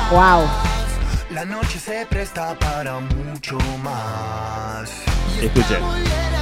Wow. 0.09 0.47
La 1.31 1.45
noche 1.45 1.79
se 1.79 2.05
presta 2.09 2.57
para 2.57 2.99
mucho 2.99 3.57
más. 3.83 4.89
Escuchen. 5.39 5.77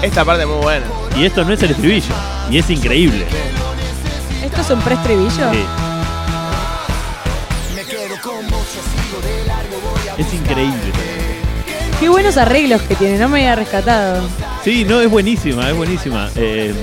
Esta 0.01 0.23
parte 0.23 0.43
es 0.43 0.47
muy 0.47 0.57
buena. 0.59 0.85
Y 1.17 1.25
esto 1.25 1.43
no 1.43 1.51
es 1.53 1.61
el 1.63 1.71
estribillo. 1.71 2.13
Y 2.49 2.57
es 2.59 2.69
increíble. 2.69 3.25
¿Esto 4.43 4.61
es 4.61 4.69
un 4.69 4.81
preestribillo? 4.81 5.51
Sí, 5.51 5.65
Me 7.75 7.83
quedo 7.83 8.21
con 8.21 8.49
vos, 8.49 8.65
yo 8.73 8.81
sigo 8.81 9.21
de 9.21 9.45
largo, 9.45 9.79
voy 9.81 10.07
a 10.07 10.15
es 10.15 10.33
increíble. 10.33 10.93
Qué 11.99 12.07
buenos 12.07 12.37
arreglos 12.37 12.81
que 12.83 12.95
tiene, 12.95 13.17
no 13.17 13.27
me 13.27 13.39
había 13.39 13.55
rescatado. 13.55 14.23
Sí, 14.63 14.85
no, 14.85 15.01
es 15.01 15.09
buenísima, 15.09 15.69
es 15.69 15.75
buenísima. 15.75 16.29
Eh, 16.35 16.73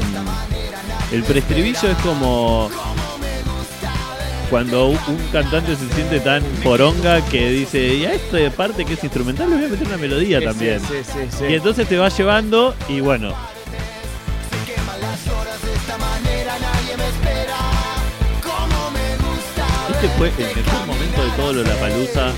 el 1.12 1.22
preestribillo 1.22 1.90
es 1.90 1.96
como 1.98 2.70
cuando 4.50 4.88
un 4.88 4.98
cantante 5.32 5.74
se 5.76 5.88
siente 5.94 6.20
tan 6.20 6.42
poronga 6.62 7.24
que 7.26 7.50
dice, 7.50 7.94
y 7.94 8.04
a 8.04 8.12
esta 8.12 8.38
parte 8.50 8.84
que 8.84 8.94
es 8.94 9.02
instrumental 9.02 9.50
le 9.50 9.56
voy 9.56 9.64
a 9.64 9.68
meter 9.68 9.86
una 9.86 9.96
melodía 9.96 10.40
también. 10.42 10.80
Sí, 10.80 10.96
sí, 11.04 11.38
sí. 11.38 11.44
Y 11.48 11.54
entonces 11.54 11.88
te 11.88 11.96
va 11.96 12.08
llevando 12.10 12.74
y 12.88 13.00
bueno. 13.00 13.34
Este 19.96 20.08
fue 20.18 20.28
el 20.28 20.54
mejor 20.56 20.86
momento 20.86 21.24
de 21.24 21.30
todo 21.36 21.52
lo 21.54 21.62
de 21.62 21.68
la 21.68 21.76
palusa 21.76 22.30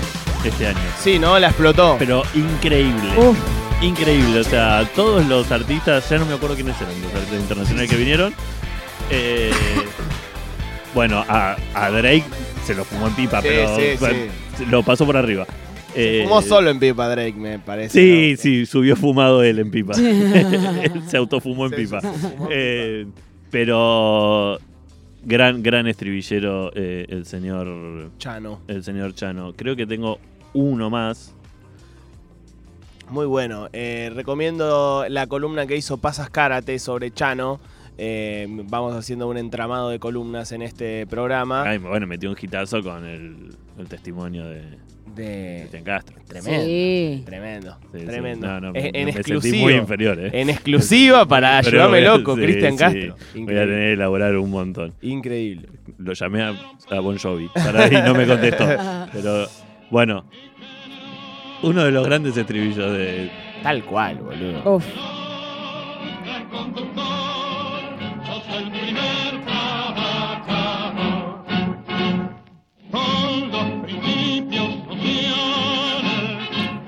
este 0.45 0.67
año. 0.67 0.77
Sí, 1.01 1.19
¿no? 1.19 1.37
La 1.39 1.47
explotó. 1.47 1.97
Pero 1.99 2.23
increíble. 2.33 3.09
Uf. 3.17 3.37
Increíble, 3.81 4.39
o 4.39 4.43
sea, 4.43 4.89
todos 4.95 5.25
los 5.27 5.51
artistas, 5.51 6.09
ya 6.09 6.17
no 6.17 6.25
me 6.25 6.33
acuerdo 6.33 6.55
quiénes 6.55 6.79
eran 6.81 6.93
los 7.01 7.13
artistas 7.13 7.39
internacionales 7.39 7.89
que 7.89 7.95
vinieron. 7.97 8.33
Eh, 9.09 9.51
bueno, 10.93 11.23
a, 11.27 11.55
a 11.73 11.89
Drake 11.91 12.23
se 12.65 12.75
lo 12.75 12.83
fumó 12.85 13.07
en 13.07 13.13
pipa, 13.15 13.41
Sí, 13.41 13.47
pero 13.49 13.75
sí, 13.75 13.83
bueno, 13.99 14.17
lo 14.69 14.83
pasó 14.83 15.05
por 15.05 15.17
arriba. 15.17 15.45
Eh, 15.95 16.21
Fumó 16.23 16.41
solo 16.41 16.69
en 16.69 16.79
pipa 16.79 17.07
Drake, 17.09 17.33
me 17.33 17.59
parece. 17.59 17.99
Sí, 17.99 18.31
¿no? 18.31 18.41
sí, 18.41 18.65
subió 18.65 18.95
fumado 18.95 19.43
él 19.43 19.59
en 19.59 19.71
pipa. 19.71 19.93
Él 19.97 21.01
se 21.07 21.17
autofumó 21.17 21.65
en 21.65 21.71
Se 21.71 21.75
pipa. 21.77 22.01
fumó 22.01 22.47
Eh, 22.51 23.05
pero 23.49 24.59
gran, 25.23 25.61
gran 25.63 25.87
estribillero 25.87 26.71
eh, 26.75 27.05
el 27.09 27.25
señor 27.25 28.11
Chano. 28.17 28.61
el 28.67 28.83
señor 28.83 29.13
Chano. 29.13 29.53
Creo 29.55 29.75
que 29.75 29.85
tengo 29.85 30.19
uno 30.53 30.89
más. 30.89 31.35
Muy 33.09 33.25
bueno. 33.25 33.69
Eh, 33.73 34.11
recomiendo 34.13 35.05
la 35.09 35.27
columna 35.27 35.65
que 35.65 35.75
hizo 35.75 35.97
Pasas 35.97 36.29
Karate 36.29 36.77
sobre 36.79 37.11
Chano. 37.11 37.59
Eh, 37.97 38.47
vamos 38.69 38.95
haciendo 38.95 39.27
un 39.27 39.37
entramado 39.37 39.89
de 39.89 39.99
columnas 39.99 40.51
en 40.51 40.61
este 40.61 41.05
programa. 41.07 41.63
Ay, 41.63 41.79
bueno, 41.79 42.07
metió 42.07 42.29
un 42.29 42.37
hitazo 42.39 42.81
con 42.81 43.05
el, 43.05 43.49
el 43.77 43.87
testimonio 43.89 44.47
de 44.47 44.63
De... 45.15 45.57
Cristian 45.61 45.83
Castro. 45.83 46.15
Tremendo. 46.27 46.65
Sí. 46.65 47.23
Tremendo. 47.25 47.77
Sí, 47.91 47.99
sí. 47.99 48.05
tremendo. 48.05 48.47
No, 48.47 48.59
no, 48.61 48.67
En- 48.67 48.73
me- 48.73 48.79
en 48.87 49.05
me 49.05 49.11
sentí 49.13 49.17
exclusiva. 49.19 49.63
muy 49.63 49.73
inferior, 49.73 50.19
¿eh? 50.19 50.29
En 50.33 50.49
exclusiva 50.49 51.25
para 51.25 51.61
Pero 51.63 51.69
ayudarme 51.83 51.97
voy 51.99 52.07
a- 52.07 52.17
loco, 52.17 52.35
sí, 52.35 52.41
Cristian 52.43 52.71
sí. 52.73 52.77
Castro. 52.77 53.15
Voy 53.35 53.43
a 53.55 53.61
tener 53.61 53.67
que 53.67 53.93
elaborar 53.93 54.37
un 54.37 54.49
montón. 54.51 54.93
Increíble. 55.01 55.69
Lo 55.97 56.13
llamé 56.13 56.43
a, 56.43 56.53
a 56.91 56.99
Bon 56.99 57.17
Jovi 57.17 57.49
para 57.53 57.87
y 57.87 58.01
no 58.03 58.13
me 58.13 58.25
contestó. 58.27 58.65
Pero 59.13 59.47
bueno, 59.89 60.25
uno 61.63 61.83
de 61.83 61.91
los 61.91 62.05
grandes 62.05 62.37
estribillos 62.37 62.93
de. 62.93 63.29
Tal 63.63 63.83
cual, 63.83 64.17
boludo. 64.17 64.75
Uf. 64.75 64.85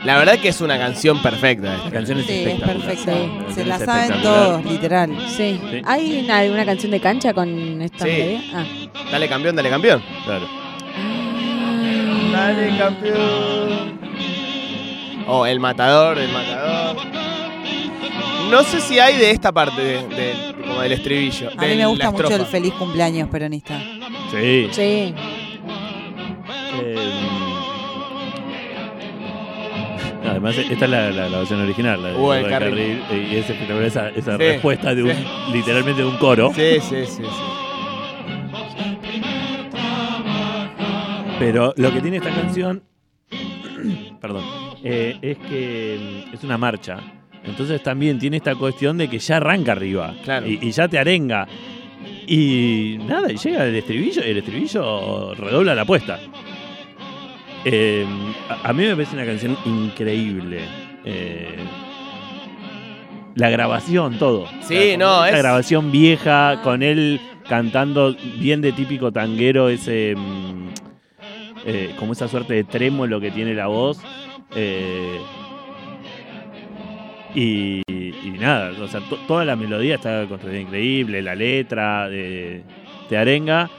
La 0.03 0.17
verdad 0.17 0.39
que 0.39 0.47
es 0.49 0.59
una 0.61 0.77
canción 0.79 1.21
perfecta. 1.21 1.73
esta. 1.75 1.85
La 1.85 1.91
canción 1.91 2.19
es 2.19 2.25
Sí, 2.25 2.43
es 2.43 2.59
perfecta. 2.59 3.11
La 3.47 3.53
Se 3.53 3.65
la 3.65 3.79
saben 3.79 4.21
todos, 4.23 4.65
literal. 4.65 5.15
Sí. 5.29 5.59
Sí. 5.69 5.81
¿Hay 5.85 6.21
una, 6.23 6.39
alguna 6.39 6.65
canción 6.65 6.91
de 6.91 6.99
cancha 6.99 7.33
con 7.33 7.81
esta 7.81 8.05
Sí. 8.05 8.11
melodía? 8.11 8.41
Ah. 8.53 8.65
Dale 9.11 9.27
campeón, 9.29 9.55
dale 9.55 9.69
campeón. 9.69 10.01
Claro. 10.25 10.47
Dale 12.31 12.77
campeón. 12.77 13.99
Oh, 15.27 15.45
el 15.45 15.59
matador, 15.59 16.17
el 16.17 16.31
matador. 16.31 16.97
No 18.49 18.63
sé 18.63 18.81
si 18.81 18.99
hay 18.99 19.17
de 19.17 19.31
esta 19.31 19.51
parte, 19.51 19.81
de, 19.81 20.07
de- 20.07 20.55
como 20.67 20.81
del 20.81 20.93
estribillo. 20.93 21.49
A 21.57 21.61
mí 21.65 21.75
me 21.75 21.85
gusta 21.85 22.11
mucho 22.11 22.35
el 22.35 22.45
feliz 22.45 22.73
cumpleaños 22.73 23.29
peronista. 23.29 23.79
Sí. 24.31 24.67
Sí. 24.71 25.13
Además, 30.31 30.57
esta 30.57 30.85
es 30.85 30.91
la, 30.91 31.11
la 31.11 31.27
grabación 31.29 31.61
original, 31.61 32.01
la 32.01 32.09
de 32.09 32.15
Uh, 32.15 32.31
el 32.33 32.47
Carril. 32.49 33.01
Carril, 33.07 33.27
y 33.31 33.35
es 33.35 33.49
espectacular 33.49 33.83
esa, 33.83 34.09
esa 34.09 34.31
Sí, 34.37 34.43
respuesta 34.43 34.95
de 34.95 35.03
un, 35.03 35.11
sí. 35.11 35.15
literalmente 35.53 36.01
de 36.01 36.07
un 36.07 36.17
coro. 36.17 36.51
Sí, 36.55 36.79
sí, 36.81 37.05
sí, 37.05 37.23
sí. 37.23 37.23
Pero 41.39 41.73
lo 41.77 41.91
que 41.91 42.01
tiene 42.01 42.17
esta 42.17 42.29
canción, 42.29 42.83
perdón, 44.21 44.43
eh, 44.83 45.17
es 45.21 45.37
que 45.39 46.25
mm, 46.31 46.35
es 46.35 46.43
una 46.43 46.57
marcha. 46.57 46.97
Entonces 47.43 47.81
también 47.81 48.19
tiene 48.19 48.37
esta 48.37 48.53
cuestión 48.55 48.97
de 48.97 49.07
que 49.09 49.17
ya 49.17 49.37
arranca 49.37 49.71
arriba. 49.71 50.13
Claro. 50.23 50.47
Y, 50.47 50.59
y 50.61 50.71
ya 50.71 50.87
te 50.87 50.99
arenga. 50.99 51.47
Y 52.27 52.97
nada, 53.07 53.31
y 53.31 53.37
llega 53.37 53.65
el 53.65 53.75
estribillo 53.75 54.21
y 54.25 54.29
el 54.29 54.37
estribillo 54.37 55.33
redobla 55.33 55.73
la 55.73 55.81
apuesta. 55.81 56.19
Eh, 57.65 58.05
a, 58.63 58.73
mí 58.73 58.83
me 58.83 58.93
parece 58.95 59.15
una 59.15 59.25
canción 59.25 59.55
increíble. 59.65 60.59
Eh, 61.05 61.55
la 63.35 63.49
grabación, 63.49 64.17
todo. 64.17 64.47
Sí, 64.61 64.91
La- 64.91 64.97
no, 64.97 65.25
es- 65.25 65.37
grabación 65.37 65.91
vieja 65.91 66.59
con 66.63 66.83
él 66.83 67.19
cantando 67.47 68.15
bien 68.39 68.61
de 68.61 68.71
típico 68.71 69.11
tanguero, 69.11 69.69
ese. 69.69 70.15
mm, 70.17 70.69
eh, 71.65 71.93
como 71.99 72.13
esa 72.13 72.27
suerte 72.27 72.53
de 72.55 72.63
trémolo 72.63 73.19
que 73.21 73.31
tiene 73.31 73.53
la 73.53 73.67
voz. 73.67 73.99
eh, 74.55 75.17
y, 77.33 77.81
y 77.87 78.35
nada, 78.39 78.71
o 78.81 78.87
sea, 78.87 78.99
to- 79.01 79.17
toda 79.27 79.45
la 79.45 79.55
melodía 79.55 79.95
está 79.95 80.25
construida 80.27 80.59
increíble, 80.59 81.21
la 81.21 81.35
letra 81.35 82.09
de, 82.09 82.63
de 83.09 83.17
arenga. 83.17 83.69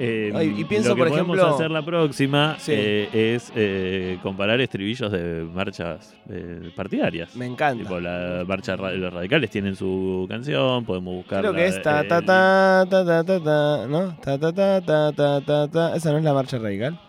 Eh, 0.00 0.30
Ay, 0.32 0.54
y 0.58 0.64
pienso, 0.64 0.90
lo 0.90 0.94
que 0.94 0.98
por 1.00 1.08
podemos 1.08 1.36
ejemplo- 1.36 1.54
hacer 1.56 1.70
la 1.72 1.82
próxima 1.84 2.54
Sí. 2.60 2.72
eh, 2.72 3.34
es 3.34 3.52
eh, 3.56 4.18
comparar 4.22 4.60
estribillos 4.60 5.10
de 5.10 5.44
marchas 5.52 6.14
eh, 6.30 6.70
partidarias. 6.76 7.34
Me 7.34 7.46
encanta. 7.46 7.82
Tipo, 7.82 7.98
la 7.98 8.44
marcha 8.46 8.76
los 8.76 9.12
radicales 9.12 9.50
tienen 9.50 9.74
su 9.74 10.24
canción, 10.28 10.84
podemos 10.84 11.14
buscar. 11.16 11.40
Creo 11.40 11.52
que 11.52 11.66
es 11.66 11.82
ta 11.82 12.06
ta 12.06 12.22
ta 12.22 12.86
ta 12.88 13.04
ta 13.04 13.24
ta 13.24 13.40
ta, 13.42 13.86
¿no? 13.88 14.16
Ta 14.22 14.38
ta 14.38 14.52
ta 14.52 14.80
ta 14.80 15.12
ta 15.12 15.40
ta 15.40 15.68
ta. 15.68 15.96
Esa 15.96 16.12
no 16.12 16.18
es 16.18 16.24
la 16.24 16.32
marcha 16.32 16.58
radical. 16.58 17.00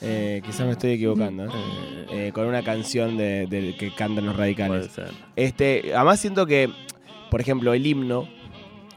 Eh, 0.00 0.42
quizás 0.44 0.66
me 0.66 0.72
estoy 0.72 0.92
equivocando. 0.92 1.46
¿eh? 2.10 2.30
Con 2.32 2.46
una 2.46 2.62
canción 2.62 3.16
de, 3.16 3.46
de- 3.48 3.74
que 3.76 3.92
cantan 3.94 4.26
los 4.26 4.34
Puede 4.34 4.46
radicales. 4.54 4.86
ser. 4.92 5.10
Este, 5.36 5.92
además 5.94 6.18
siento 6.20 6.46
que, 6.46 6.70
por 7.30 7.40
ejemplo, 7.40 7.72
el 7.74 7.86
himno 7.86 8.28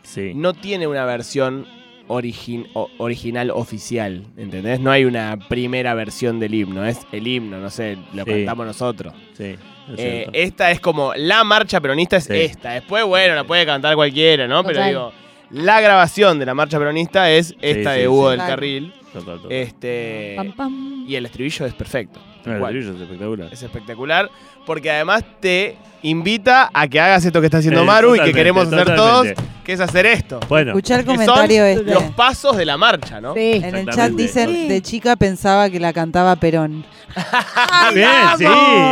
Sí. 0.03 0.33
no 0.35 0.53
tiene 0.53 0.85
una 0.87 1.05
versión 1.05 1.65
origin- 2.07 2.67
o- 2.73 2.89
original 2.97 3.49
oficial, 3.51 4.23
¿entendés? 4.37 4.79
No 4.79 4.91
hay 4.91 5.05
una 5.05 5.37
primera 5.49 5.93
versión 5.93 6.39
del 6.39 6.53
himno, 6.53 6.85
es 6.85 6.99
el 7.11 7.27
himno, 7.27 7.59
no 7.59 7.69
sé, 7.69 7.97
lo 8.13 8.23
Sí. 8.23 8.31
cantamos 8.31 8.65
nosotros. 8.67 9.13
Sí, 9.33 9.43
es 9.43 9.59
Eh, 9.97 10.27
esta 10.33 10.71
es 10.71 10.79
como 10.79 11.13
la 11.15 11.43
marcha 11.43 11.79
peronista 11.81 12.17
es 12.17 12.25
Sí. 12.25 12.33
esta. 12.33 12.71
Después, 12.71 13.03
bueno, 13.05 13.35
la 13.35 13.43
puede 13.43 13.65
cantar 13.65 13.95
cualquiera, 13.95 14.47
¿no? 14.47 14.63
Pero 14.63 14.83
digo, 14.85 15.13
la 15.51 15.79
grabación 15.81 16.39
de 16.39 16.45
la 16.45 16.53
marcha 16.53 16.77
peronista 16.79 17.29
es 17.31 17.55
esta 17.61 17.91
sí, 17.93 17.97
de 17.97 18.01
sí. 18.03 18.07
Hugo 18.07 18.29
del 18.31 18.37
Claro. 18.39 18.51
Carril. 18.51 18.93
Total, 19.13 19.37
total. 19.37 19.51
Este, 19.51 20.33
Pam, 20.35 20.51
pam. 20.53 21.05
y 21.07 21.15
el 21.15 21.25
estribillo 21.25 21.65
es 21.65 21.73
perfecto. 21.73 22.19
El 22.45 22.77
es 22.77 22.85
espectacular. 23.01 23.49
Es 23.53 23.63
espectacular 23.63 24.29
porque 24.65 24.91
además 24.91 25.23
te 25.39 25.77
invita 26.03 26.69
a 26.73 26.87
que 26.87 26.99
hagas 26.99 27.25
esto 27.25 27.39
que 27.41 27.47
está 27.47 27.57
haciendo 27.57 27.81
Eh, 27.81 27.85
Maru 27.85 28.09
y 28.09 28.11
que 28.11 28.17
totalmente, 28.31 28.37
queremos 28.39 28.67
hacer 28.67 28.79
totalmente. 28.85 29.33
todos, 29.35 29.47
que 29.63 29.73
es 29.73 29.79
hacer 29.79 30.05
esto. 30.05 30.39
Bueno, 30.47 30.71
Escuchar 30.71 30.99
el 30.99 31.05
Que 31.05 31.11
son 31.15 31.25
comentario 31.25 31.65
este. 31.65 31.93
Los 31.93 32.03
pasos 32.15 32.55
de 32.57 32.65
la 32.65 32.77
marcha, 32.77 33.19
¿no? 33.19 33.33
Sí. 33.33 33.51
En 33.53 33.63
el 33.63 33.71
chat 33.85 33.87
Exactamente. 34.11 34.21
dicen, 34.23 34.49
Sí. 34.49 34.67
de 34.67 34.81
chica 34.81 35.15
pensaba 35.15 35.69
que 35.69 35.79
la 35.79 35.93
cantaba 35.93 36.35
Perón. 36.35 36.85
¡Ay, 37.15 37.95
bien, 37.95 38.09
sí, 38.37 38.45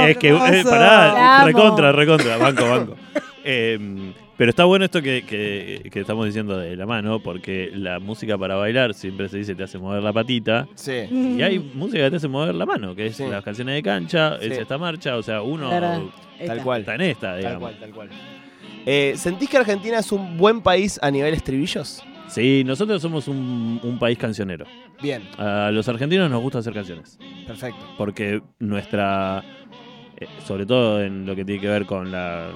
es 0.07 0.17
que, 0.17 0.29
Hermoso. 0.29 0.53
eh, 0.53 0.63
pará, 0.63 1.35
amo. 1.37 1.45
recontra, 1.47 1.91
recontra, 1.91 2.37
banco, 2.37 2.67
banco. 2.69 2.95
Eh, 3.45 4.13
Pero 4.35 4.49
está 4.49 4.63
bueno 4.65 4.83
esto 4.85 5.01
que, 5.01 5.23
que- 5.23 5.89
que 5.91 5.99
estamos 5.99 6.25
diciendo 6.25 6.57
de 6.57 6.75
la 6.75 6.85
mano, 6.87 7.19
porque 7.19 7.69
la 7.73 7.99
música 7.99 8.35
para 8.37 8.55
bailar 8.55 8.93
siempre 8.95 9.29
se 9.29 9.37
dice 9.37 9.53
te 9.53 9.63
hace 9.63 9.77
mover 9.77 10.01
la 10.01 10.11
patita. 10.11 10.67
Sí. 10.73 10.91
Y 11.11 11.41
hay 11.43 11.59
música 11.59 12.03
que 12.03 12.09
te 12.11 12.15
hace 12.17 12.27
mover 12.27 12.55
la 12.55 12.65
mano, 12.65 12.95
que 12.95 13.07
es 13.07 13.15
Sí. 13.17 13.25
las 13.29 13.43
canciones 13.43 13.75
de 13.75 13.83
cancha, 13.83 14.37
Sí. 14.39 14.47
es 14.47 14.57
esta 14.57 14.77
marcha, 14.79 15.17
o 15.17 15.23
sea, 15.23 15.41
uno. 15.43 15.69
Tal 15.69 16.61
cual. 16.63 16.81
está 16.81 16.95
en 16.95 17.01
esta, 17.01 17.27
Tal 17.31 17.37
digamos. 17.37 17.59
cual, 17.61 17.75
tal 17.79 17.91
cual. 17.93 18.09
Eh, 18.85 19.13
¿Sentís 19.15 19.49
que 19.49 19.57
Argentina 19.57 19.99
es 19.99 20.11
un 20.11 20.37
buen 20.37 20.61
país 20.61 20.99
a 21.01 21.09
nivel 21.11 21.33
estribillos? 21.35 22.03
Sí, 22.27 22.63
nosotros 22.65 23.01
somos 23.01 23.27
un, 23.27 23.79
un 23.83 23.99
país 23.99 24.17
cancionero. 24.17 24.65
Bien, 25.01 25.21
A 25.37 25.69
los 25.71 25.87
argentinos 25.87 26.29
nos 26.31 26.41
gusta 26.41 26.59
hacer 26.59 26.73
canciones. 26.73 27.19
perfecto. 27.45 27.85
porque 27.97 28.41
nuestra, 28.59 29.43
eh, 30.17 30.25
sobre 30.45 30.65
todo 30.65 31.01
en 31.03 31.25
lo 31.25 31.35
que 31.35 31.45
tiene 31.45 31.61
que 31.61 31.67
ver 31.67 31.85
con 31.85 32.11
la 32.11 32.49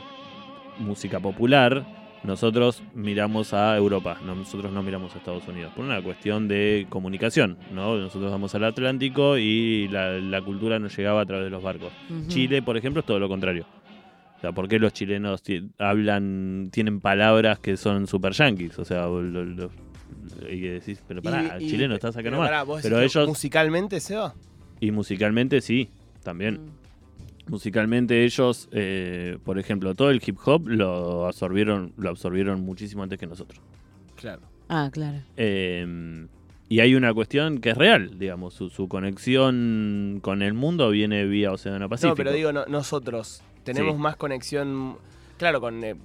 música 0.80 1.20
popular, 1.20 1.86
nosotros 2.24 2.84
miramos 2.94 3.54
a 3.54 3.78
Europa, 3.78 4.18
no- 4.26 4.36
nosotros 4.36 4.72
no 4.72 4.84
miramos 4.84 5.14
a 5.16 5.18
Estados 5.20 5.48
Unidos, 5.48 5.72
por 5.76 5.86
una 5.86 6.02
cuestión 6.02 6.48
de 6.48 6.86
comunicación, 6.90 7.58
¿no? 7.74 7.96
Nosotros 7.98 8.32
vamos 8.32 8.54
al 8.56 8.64
Atlántico 8.66 9.38
y 9.38 9.88
la, 9.90 10.14
la 10.20 10.42
cultura 10.42 10.80
nos 10.80 10.96
llegaba 10.98 11.22
a 11.22 11.26
través 11.26 11.46
de 11.46 11.50
los 11.52 11.64
barcos. 11.64 11.94
Chile, 12.28 12.62
por 12.62 12.76
ejemplo, 12.78 13.00
es 13.02 13.06
todo 13.06 13.20
lo 13.20 13.28
contrario. 13.30 13.66
O 14.38 14.40
sea, 14.40 14.52
¿por 14.52 14.68
qué 14.68 14.78
los 14.78 14.94
chilenos 14.94 15.42
hablan, 15.80 16.70
tienen 16.72 17.00
palabras 17.00 17.60
que 17.60 17.76
son 17.78 18.06
super 18.08 18.34
yanquis? 18.34 18.78
O 18.78 18.86
sea, 18.86 19.04
lo- 19.08 19.22
lo- 19.22 19.72
y 20.50 20.62
que 20.62 20.72
decís, 20.74 21.02
pero 21.08 21.22
pará, 21.22 21.58
Y- 21.60 21.64
y- 21.66 21.70
chileno, 21.70 21.96
estás 21.96 22.16
acá 22.16 22.24
pero 22.24 22.36
nomás. 22.36 22.50
pará, 22.50 22.64
¿vos 22.64 22.82
pero 22.84 23.00
ellos, 23.02 23.28
Musicalmente, 23.28 24.00
Seba. 24.00 24.36
y 24.80 24.92
musicalmente 24.92 25.62
sí, 25.62 25.90
también. 26.24 26.60
Musicalmente 27.50 28.24
ellos, 28.26 28.68
eh, 28.72 29.38
por 29.44 29.58
ejemplo, 29.60 29.96
todo 29.96 30.10
el 30.10 30.22
hip 30.26 30.38
hop 30.46 30.68
lo 30.68 31.26
absorbieron, 31.28 31.94
lo 31.98 32.10
absorbieron 32.10 32.62
muchísimo 32.62 33.04
antes 33.04 33.18
que 33.20 33.28
nosotros. 33.28 33.62
Claro. 34.16 34.42
Ah, 34.70 34.90
claro. 34.92 35.20
Eh, 35.38 36.28
y 36.70 36.80
hay 36.82 36.96
una 36.96 37.14
cuestión 37.14 37.60
que 37.60 37.70
es 37.70 37.78
real, 37.78 38.20
digamos, 38.20 38.54
su, 38.54 38.70
su 38.70 38.88
conexión 38.90 40.20
con 40.22 40.42
el 40.42 40.54
mundo 40.54 40.90
viene 40.90 41.26
vía 41.26 41.52
Océano 41.54 41.88
Pacífico. 41.88 42.10
No, 42.10 42.16
pero 42.16 42.32
digo, 42.34 42.52
no- 42.52 42.66
nosotros 42.66 43.42
tenemos 43.64 43.96
Sí. 43.96 44.02
más 44.02 44.16
conexión, 44.18 44.98
claro, 45.38 45.62
con... 45.62 45.82
eh, 45.84 45.96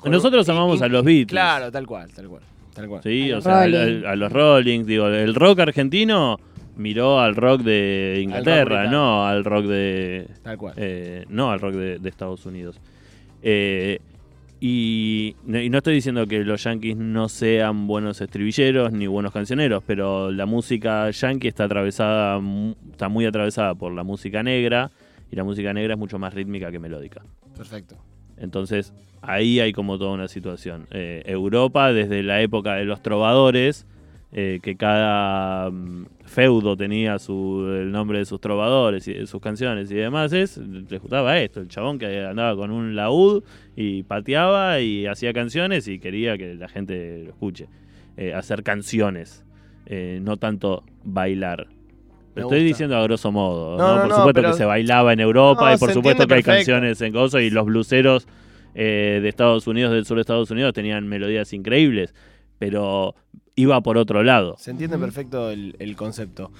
con- 0.00 0.10
Nosotros 0.12 0.48
amamos 0.48 0.82
a 0.82 0.88
los 0.88 1.04
Beatles. 1.04 1.28
Claro, 1.28 1.70
tal 1.70 1.86
cual, 1.86 2.10
tal 2.12 2.28
cual. 2.28 2.42
Tal 2.74 2.88
cual. 2.88 3.02
Sí, 3.02 3.30
A 3.30 3.34
o 3.34 3.36
los 3.36 3.44
sea, 3.44 3.60
al- 3.62 4.06
a 4.06 4.16
los 4.16 4.32
Rolling, 4.32 4.84
digo, 4.84 5.06
el 5.08 5.34
rock 5.34 5.60
argentino 5.60 6.38
miró 6.78 7.20
al 7.20 7.36
rock 7.36 7.62
de 7.62 8.20
Inglaterra, 8.22 8.88
no 8.90 9.26
al 9.26 9.44
rock 9.44 9.66
de, 9.66 10.26
Tal 10.42 10.56
cual. 10.56 10.74
Eh, 10.76 11.24
no 11.28 11.50
al 11.50 11.60
rock 11.60 11.74
de, 11.74 11.98
de 11.98 12.08
Estados 12.08 12.46
Unidos. 12.46 12.80
Eh, 13.42 13.98
y, 14.60 15.36
no- 15.44 15.60
y 15.60 15.70
no 15.70 15.78
estoy 15.78 15.94
diciendo 15.94 16.26
que 16.26 16.44
los 16.44 16.64
yankees 16.64 16.96
no 16.96 17.28
sean 17.28 17.86
buenos 17.86 18.20
estribilleros 18.20 18.92
ni 18.92 19.06
buenos 19.06 19.32
cancioneros, 19.32 19.82
pero 19.86 20.30
la 20.32 20.46
música 20.46 21.08
yankee 21.10 21.46
está 21.48 21.64
atravesada, 21.64 22.40
está 22.90 23.08
muy 23.08 23.24
atravesada 23.26 23.74
por 23.74 23.92
la 23.92 24.02
música 24.02 24.42
negra 24.42 24.90
y 25.30 25.36
la 25.36 25.44
música 25.44 25.72
negra 25.72 25.94
es 25.94 25.98
mucho 25.98 26.18
más 26.18 26.34
rítmica 26.34 26.72
que 26.72 26.78
melódica. 26.80 27.22
Perfecto. 27.56 27.96
Entonces 28.36 28.92
ahí 29.22 29.60
hay 29.60 29.72
como 29.72 29.98
toda 29.98 30.12
una 30.12 30.26
situación. 30.28 30.86
Eh, 30.90 31.22
Europa 31.26 31.92
desde 31.92 32.22
la 32.24 32.40
época 32.40 32.74
de 32.74 32.84
los 32.84 33.00
trovadores, 33.02 33.86
eh, 34.30 34.60
que 34.62 34.76
cada 34.76 35.70
mm, 35.70 36.06
feudo 36.26 36.76
tenía 36.76 37.18
su, 37.18 37.66
el 37.80 37.90
nombre 37.90 38.18
de 38.18 38.26
sus 38.26 38.40
trovadores 38.40 39.08
y 39.08 39.14
de 39.14 39.26
sus 39.26 39.40
canciones 39.40 39.90
y 39.90 39.94
demás, 39.94 40.34
es, 40.34 40.58
le 40.58 40.98
gustaba 40.98 41.38
esto, 41.38 41.60
el 41.60 41.68
chabón 41.68 41.98
que 41.98 42.24
andaba 42.26 42.54
con 42.54 42.70
un 42.70 42.94
laúd 42.94 43.42
y 43.74 44.02
pateaba 44.02 44.80
y 44.80 45.06
hacía 45.06 45.32
canciones 45.32 45.88
y 45.88 45.98
quería 45.98 46.36
que 46.36 46.54
la 46.54 46.68
gente 46.68 47.22
lo 47.24 47.30
escuche. 47.30 47.68
Eh, 48.18 48.34
hacer 48.34 48.62
canciones, 48.62 49.44
eh, 49.86 50.18
no 50.22 50.36
tanto 50.36 50.84
bailar. 51.04 51.66
Lo 52.34 52.42
estoy 52.42 52.58
gusta. 52.58 52.64
diciendo 52.66 52.96
a 52.96 53.02
grosso 53.04 53.32
modo. 53.32 53.78
No, 53.78 53.88
¿no? 53.88 53.94
no, 53.94 54.02
Por 54.02 54.10
supuesto 54.10 54.32
pero- 54.34 54.50
que 54.50 54.56
se 54.58 54.64
bailaba 54.66 55.12
en 55.12 55.20
Europa 55.20 55.72
y 55.74 55.78
por 55.78 55.92
supuesto 55.92 56.26
que 56.26 56.34
hay 56.34 56.42
canciones 56.42 57.00
en 57.00 57.12
gozo 57.14 57.40
y 57.40 57.48
los 57.48 57.64
bluseros 57.64 58.26
de 58.74 59.26
Estados 59.26 59.66
Unidos, 59.66 59.92
del 59.92 60.04
sur 60.04 60.16
de 60.18 60.20
Estados 60.20 60.50
Unidos, 60.52 60.72
tenían 60.72 61.08
melodías 61.08 61.52
increíbles, 61.52 62.14
pero 62.58 63.14
iba 63.58 63.80
por 63.80 63.98
otro 63.98 64.22
lado. 64.22 64.56
Se 64.58 64.70
entiende 64.70 64.96
perfecto 64.98 65.50
el, 65.50 65.74
el 65.78 65.96
concepto. 65.96 66.50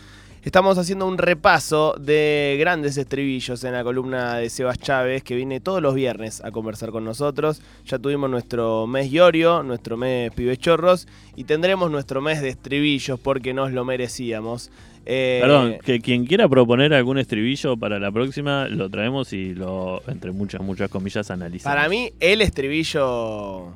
Estamos 0.43 0.79
haciendo 0.79 1.07
un 1.07 1.19
repaso 1.19 1.95
de 2.01 2.57
grandes 2.61 2.97
estribillos 2.97 3.65
en 3.65 3.73
la 3.73 3.83
columna 3.83 4.37
de 4.37 4.49
Sebas 4.49 4.79
Chávez, 4.79 5.23
que 5.23 5.35
viene 5.35 5.61
todos 5.61 5.83
los 5.83 5.95
viernes 5.95 6.43
a 6.45 6.51
conversar 6.51 6.91
con 6.91 7.05
nosotros. 7.05 7.61
Ya 7.85 7.99
tuvimos 7.99 8.31
nuestro 8.31 8.87
mes 8.87 9.13
Iorio, 9.13 9.63
nuestro 9.63 9.97
mes 9.97 10.33
Pibechorros, 10.33 11.09
y 11.37 11.45
tendremos 11.45 11.91
nuestro 11.91 12.21
mes 12.21 12.41
de 12.41 12.49
estribillos 12.49 13.19
porque 13.21 13.53
nos 13.53 13.73
lo 13.73 13.85
merecíamos. 13.85 14.71
Eh, 15.07 15.39
Perdón, 15.43 15.79
que 15.85 16.01
quien 16.01 16.25
quiera 16.25 16.49
proponer 16.49 16.95
algún 16.95 17.19
estribillo 17.19 17.77
para 17.77 17.99
la 17.99 18.13
próxima, 18.13 18.69
lo 18.69 18.89
traemos 18.89 19.33
y 19.33 19.55
lo, 19.55 20.03
entre 20.07 20.31
muchas, 20.31 20.61
muchas 20.63 20.89
comillas, 20.89 21.31
analizamos. 21.31 21.77
Para 21.77 21.89
mí, 21.89 22.13
el 22.21 22.43
estribillo 22.43 23.73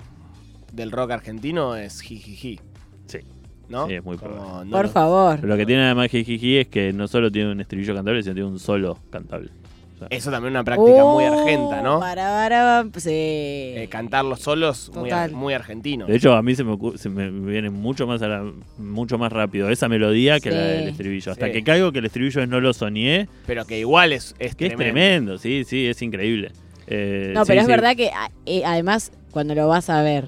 del 0.73 0.91
rock 0.91 1.11
argentino 1.11 1.75
es 1.77 2.01
jijiji. 2.01 2.61
Sí. 3.07 3.19
¿No? 3.69 3.87
Sí, 3.89 3.95
es 3.95 4.05
muy 4.05 4.17
Como, 4.19 4.33
probable. 4.35 4.71
no 4.71 4.77
Por 4.77 4.89
favor. 4.89 5.37
Pero 5.37 5.49
lo 5.49 5.57
que 5.57 5.65
tiene 5.67 5.85
además 5.85 6.09
Jijiji 6.11 6.59
es 6.59 6.69
que 6.69 6.93
no 6.93 7.09
solo 7.09 7.31
tiene 7.33 7.53
un 7.53 7.61
estribillo 7.61 7.95
cantable, 7.95 8.23
sino 8.23 8.35
tiene 8.35 8.49
un 8.51 8.59
solo 8.59 8.99
cantable. 9.11 9.51
O 9.95 9.99
sea, 9.99 10.09
Eso 10.11 10.31
también 10.33 10.49
es 10.53 10.57
una 10.57 10.65
práctica 10.65 11.05
muy 11.05 11.25
Oh, 11.25 11.33
argenta, 11.41 11.81
¿no? 11.81 12.01
Para, 12.01 12.25
para, 12.25 12.85
sí. 13.01 13.11
Eh, 13.13 13.87
cantarlos 13.89 14.41
solos, 14.41 14.91
muy, 14.95 15.11
ar- 15.11 15.29
Total. 15.29 15.33
muy 15.41 15.55
argentino. 15.55 16.07
De 16.07 16.17
hecho, 16.17 16.35
a 16.35 16.43
mí 16.43 16.55
se 16.57 16.65
me, 16.65 16.73
ocu- 16.73 16.97
se 16.97 17.09
me 17.09 17.31
viene 17.31 17.71
mucho 17.71 18.07
más 18.07 18.21
a 18.21 18.29
la- 18.29 18.53
mucho 18.79 19.17
más 19.17 19.33
rápido 19.33 19.71
esa 19.71 19.89
melodía 19.89 20.41
que 20.41 20.51
Sí. 20.51 20.57
la 20.57 20.63
del 20.63 20.89
estribillo. 20.89 21.31
Hasta 21.33 21.47
Sí. 21.47 21.53
que 21.53 21.63
caigo 21.63 21.93
que 21.93 22.01
el 22.01 22.07
estribillo 22.07 22.43
es 22.43 22.49
no 22.49 22.61
lo 22.61 22.73
soñé, 22.75 23.29
Pero 23.47 23.65
que 23.65 23.79
igual 23.79 24.13
es, 24.13 24.35
es 24.41 24.55
que 24.57 24.67
tremendo. 24.71 24.83
es 24.85 24.93
tremendo, 24.93 25.39
sí, 25.39 25.65
sí, 25.65 25.87
es 25.87 26.03
increíble. 26.03 26.51
Eh, 26.89 27.31
No, 27.33 27.45
sí, 27.45 27.49
pero 27.51 27.61
es 27.61 27.67
sí. 27.67 27.73
verdad 27.73 27.97
que 27.97 28.09
a- 28.09 28.31
eh, 28.45 28.63
además, 28.67 29.13
cuando 29.31 29.55
lo 29.55 29.69
vas 29.69 29.89
a 29.89 30.03
ver, 30.03 30.27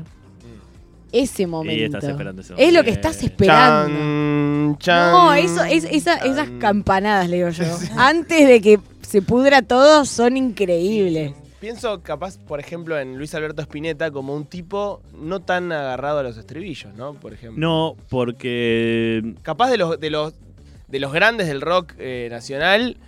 ese 1.23 1.47
momento. 1.47 1.85
estás 1.97 2.05
esperando 2.11 2.43
ese 2.43 2.53
Es 2.55 2.59
lo 2.59 2.65
momento. 2.67 2.85
que 2.85 2.91
estás 2.91 3.23
esperando. 3.23 3.99
Chan, 3.99 4.79
chan, 4.79 5.13
No, 5.13 5.35
eso, 5.35 5.65
es, 5.65 5.85
esa- 5.85 6.17
esas 6.19 6.49
campanadas, 6.59 7.29
le 7.29 7.37
digo 7.37 7.51
yo. 7.51 7.65
Antes 7.97 8.49
de 8.49 8.61
que 8.61 8.81
se 9.03 9.23
pudra 9.23 9.63
todo, 9.63 10.05
son 10.05 10.37
increíbles. 10.37 11.33
Pienso 11.61 12.03
capaz, 12.03 12.37
por 12.39 12.61
ejemplo, 12.61 12.99
en 12.99 13.17
Luis 13.17 13.35
Alberto 13.35 13.63
Spinetta 13.63 14.11
como 14.11 14.35
un 14.35 14.45
tipo 14.45 15.01
no 15.19 15.41
tan 15.41 15.73
agarrado 15.73 16.19
a 16.19 16.23
los 16.23 16.37
estribillos, 16.37 16.93
¿no? 16.95 17.15
Por 17.15 17.33
ejemplo. 17.33 17.59
No, 17.59 17.97
porque. 18.11 19.35
Capaz 19.43 19.71
de 19.71 19.79
los, 19.79 19.99
de 19.99 20.11
los, 20.11 20.35
de 20.89 21.01
los 21.01 21.13
grandes 21.13 21.47
del 21.47 21.63
rock 21.63 21.95
eh, 21.99 22.29
nacional, 22.31 22.99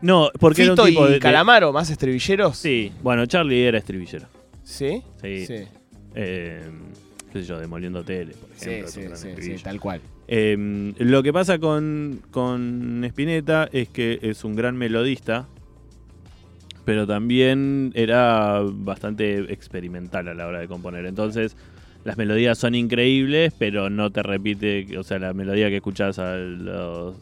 No, 0.00 0.30
porque 0.40 0.62
era 0.62 0.72
un 0.72 0.76
Fito 0.78 0.86
tipo 0.88 1.02
y 1.04 1.08
de- 1.08 1.12
de- 1.14 1.20
Calamaro, 1.20 1.72
más 1.74 1.90
estribilleros. 1.90 2.56
Sí, 2.56 2.90
bueno, 3.02 3.26
Charlie 3.26 3.66
era 3.66 3.76
estribillero. 3.78 4.28
¿Sí? 4.62 5.02
Sí. 5.20 5.46
Sí, 5.46 5.64
Eh, 6.14 6.62
qué 7.34 7.40
sé 7.40 7.46
yo, 7.46 7.58
demoliendo 7.58 8.04
tele, 8.04 8.32
por 8.34 8.48
sí, 8.56 8.70
ejemplo. 8.70 8.88
sí, 8.90 9.00
sí, 9.00 9.08
sí, 9.16 9.28
estribillo. 9.28 9.62
tal 9.64 9.80
cual. 9.80 10.00
Eh, 10.28 10.92
lo 10.98 11.22
que 11.22 11.32
pasa 11.32 11.58
con, 11.58 12.20
con 12.30 13.02
Spinetta 13.04 13.68
es 13.72 13.88
que 13.88 14.20
es 14.22 14.44
un 14.44 14.54
gran 14.54 14.76
melodista, 14.76 15.48
pero 16.84 17.06
también 17.06 17.90
era 17.94 18.60
bastante 18.62 19.52
experimental 19.52 20.28
a 20.28 20.34
la 20.34 20.46
hora 20.46 20.60
de 20.60 20.68
componer. 20.68 21.06
Entonces, 21.06 21.56
las 22.04 22.16
melodías 22.16 22.56
son 22.56 22.76
increíbles, 22.76 23.52
pero 23.58 23.90
no 23.90 24.10
te 24.12 24.22
repite, 24.22 24.96
o 24.96 25.02
sea, 25.02 25.18
la 25.18 25.32
melodía 25.34 25.68
que 25.70 25.76
escuchas 25.76 26.20
a 26.20 26.36
los 26.36 27.16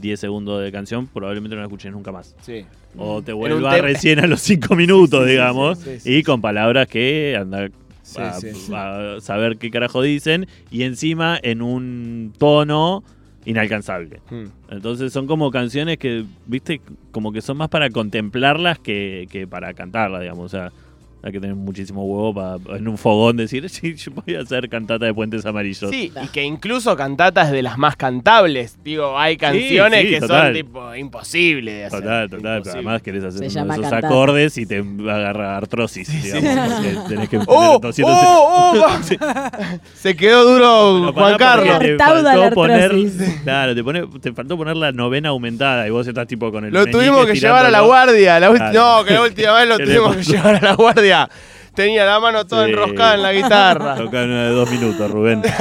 10 0.00 0.18
segundos 0.18 0.62
de 0.62 0.72
canción 0.72 1.06
probablemente 1.08 1.56
no 1.56 1.60
la 1.60 1.66
escuches 1.66 1.92
nunca 1.92 2.10
más. 2.10 2.34
Sí. 2.40 2.64
O 2.96 3.20
te 3.20 3.34
vuelva 3.34 3.76
recién 3.78 4.18
a 4.20 4.26
los 4.26 4.40
5 4.40 4.74
minutos, 4.76 5.20
Sí, 5.24 5.26
sí, 5.26 5.30
digamos, 5.32 5.78
sí, 5.78 5.90
sí, 5.94 6.00
sí, 6.00 6.14
y 6.16 6.22
con 6.22 6.40
palabras 6.40 6.88
que 6.88 7.36
anda 7.38 7.68
Sí, 8.08 8.20
a, 8.22 8.32
sí. 8.32 8.72
a 8.74 9.20
saber 9.20 9.58
qué 9.58 9.70
carajo 9.70 10.00
dicen 10.00 10.46
y 10.70 10.84
encima 10.84 11.38
en 11.42 11.60
un 11.60 12.32
tono 12.38 13.04
inalcanzable. 13.44 14.20
Hmm. 14.30 14.46
Entonces 14.70 15.12
son 15.12 15.26
como 15.26 15.50
canciones 15.50 15.98
que, 15.98 16.24
viste, 16.46 16.80
como 17.10 17.32
que 17.32 17.42
son 17.42 17.58
más 17.58 17.68
para 17.68 17.90
contemplarlas 17.90 18.78
que, 18.78 19.28
que 19.30 19.46
para 19.46 19.74
cantarlas, 19.74 20.22
digamos. 20.22 20.46
O 20.46 20.48
sea, 20.48 20.72
hay 21.22 21.32
que 21.32 21.40
tener 21.40 21.56
muchísimo 21.56 22.04
huevo 22.04 22.32
para 22.34 22.78
en 22.78 22.86
un 22.88 22.96
fogón 22.98 23.36
decir, 23.36 23.68
sí, 23.70 23.94
yo 23.96 24.12
voy 24.12 24.36
a 24.36 24.40
hacer 24.40 24.68
cantata 24.68 25.04
de 25.06 25.12
Puentes 25.14 25.44
Amarillos. 25.46 25.90
Sí, 25.90 26.12
y 26.22 26.28
que 26.28 26.42
incluso 26.44 26.96
cantatas 26.96 27.50
de 27.50 27.62
las 27.62 27.76
más 27.78 27.96
cantables. 27.96 28.78
Digo, 28.84 29.18
hay 29.18 29.36
canciones 29.36 30.02
sí, 30.02 30.08
que 30.10 30.20
total. 30.20 30.44
son 30.46 30.54
tipo 30.54 30.94
imposibles 30.94 31.74
de 31.74 31.84
hacer. 31.86 32.00
Total, 32.00 32.30
total, 32.30 32.60
pero 32.62 32.74
además 32.74 33.02
querés 33.02 33.24
hacer 33.24 33.44
esos 33.44 33.66
cantata. 33.66 33.96
acordes 33.98 34.56
y 34.58 34.66
te 34.66 34.78
agarra 34.78 35.56
artrosis, 35.56 36.08
digamos, 36.22 36.72
porque 36.74 36.98
tenés 37.14 37.28
que 37.28 37.38
¡Oh! 37.46 37.78
200 37.80 38.14
¡Oh! 38.16 38.72
¡Oh! 38.76 38.88
Sí. 39.02 39.16
Se 39.94 40.14
quedó 40.16 40.44
duro 40.44 41.12
Juan 41.12 41.36
Carlos. 41.36 41.78
te 41.78 41.96
faltó 41.96 42.50
poner, 42.54 42.92
claro, 43.44 43.74
te, 43.74 43.82
pone- 43.82 44.06
te 44.20 44.32
faltó 44.32 44.56
poner 44.56 44.76
la 44.76 44.92
novena 44.92 45.30
aumentada 45.30 45.86
y 45.86 45.90
vos 45.90 46.06
estás 46.06 46.26
tipo 46.26 46.50
con 46.52 46.64
el 46.64 46.72
Lo 46.72 46.86
tuvimos 46.86 47.26
que 47.26 47.34
llevar 47.34 47.64
a 47.66 47.70
la 47.70 47.80
guardia. 47.80 48.38
La 48.40 48.50
ulti- 48.50 48.58
Claro. 48.58 48.98
No, 48.98 49.04
que 49.04 49.14
la 49.14 49.22
última 49.22 49.52
vez 49.52 49.68
lo 49.68 49.76
¿Qué 49.78 49.86
le 49.86 49.94
tuvimos 49.94 50.16
que 50.16 50.22
llevar 50.24 50.56
a 50.56 50.60
la 50.60 50.74
guardia. 50.74 51.07
yeah 51.08 51.26
Tenía 51.78 52.04
la 52.04 52.18
mano 52.18 52.44
toda 52.44 52.64
Sí. 52.64 52.72
enroscada 52.72 53.14
en 53.14 53.22
la 53.22 53.32
guitarra. 53.32 53.94
Toca 53.94 54.24
una 54.24 54.48
de 54.48 54.50
dos 54.50 54.68
minutos, 54.68 55.08
Rubén. 55.10 55.42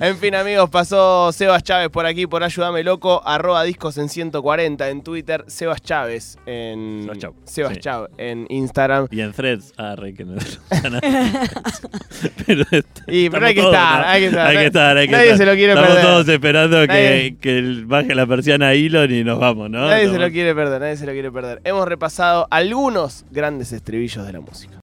En 0.00 0.18
fin, 0.18 0.34
amigos, 0.34 0.68
pasó 0.70 1.30
Sebas 1.30 1.62
Chávez 1.62 1.88
por 1.88 2.04
aquí 2.04 2.26
por 2.26 2.42
Ayúdame 2.42 2.82
Loco, 2.82 3.22
arroba 3.24 3.62
discos 3.62 3.96
en 3.96 4.08
140 4.08 4.90
en 4.90 5.04
Twitter, 5.04 5.44
Sebas 5.46 5.80
Chávez 5.82 6.36
en 6.46 7.02
Sebas 7.04 7.18
Chau. 7.18 7.34
Sebas 7.44 7.74
Sí. 7.74 7.80
Chau 7.80 8.08
en 8.18 8.44
Instagram. 8.50 9.06
Y 9.12 9.20
en 9.20 9.32
threads, 9.32 9.72
ah, 9.78 9.94
re 9.96 10.12
que 10.12 10.24
no. 10.24 10.34
pero 12.46 12.62
está- 12.72 13.02
Y 13.06 13.30
pero 13.30 13.46
estamos 13.46 13.46
hay 13.46 13.54
que 13.54 13.60
todos, 13.60 13.72
estar, 13.74 14.00
¿no? 14.00 14.06
hay 14.08 14.20
que 14.20 14.26
estar. 14.26 14.46
Hay 14.48 14.56
que 14.56 14.66
estar, 14.66 14.96
hay 14.96 15.06
que 15.06 15.12
Nadie 15.12 15.24
estar. 15.30 15.38
se 15.38 15.46
lo 15.46 15.52
quiere 15.52 15.72
Estamos 15.74 15.88
perder. 15.94 16.04
todos 16.10 16.28
esperando 16.28 16.86
que, 16.88 17.82
baje 17.86 18.14
la 18.16 18.26
persiana 18.26 18.66
a 18.68 18.72
Elon 18.74 19.12
y 19.14 19.22
nos 19.24 19.38
vamos, 19.38 19.70
¿no? 19.70 19.78
Nadie 19.82 19.94
se 19.94 20.02
Estamos- 20.06 20.20
lo 20.26 20.32
quiere 20.32 20.54
perder, 20.56 20.80
nadie 20.80 20.96
se 20.96 21.06
lo 21.06 21.12
quiere 21.12 21.30
perder. 21.30 21.60
Hemos 21.64 21.86
repasado 21.86 22.48
algunos 22.50 23.24
grandes 23.30 23.70
estribillos 23.72 24.26
de 24.26 24.32
la 24.32 24.40
música. 24.40 24.72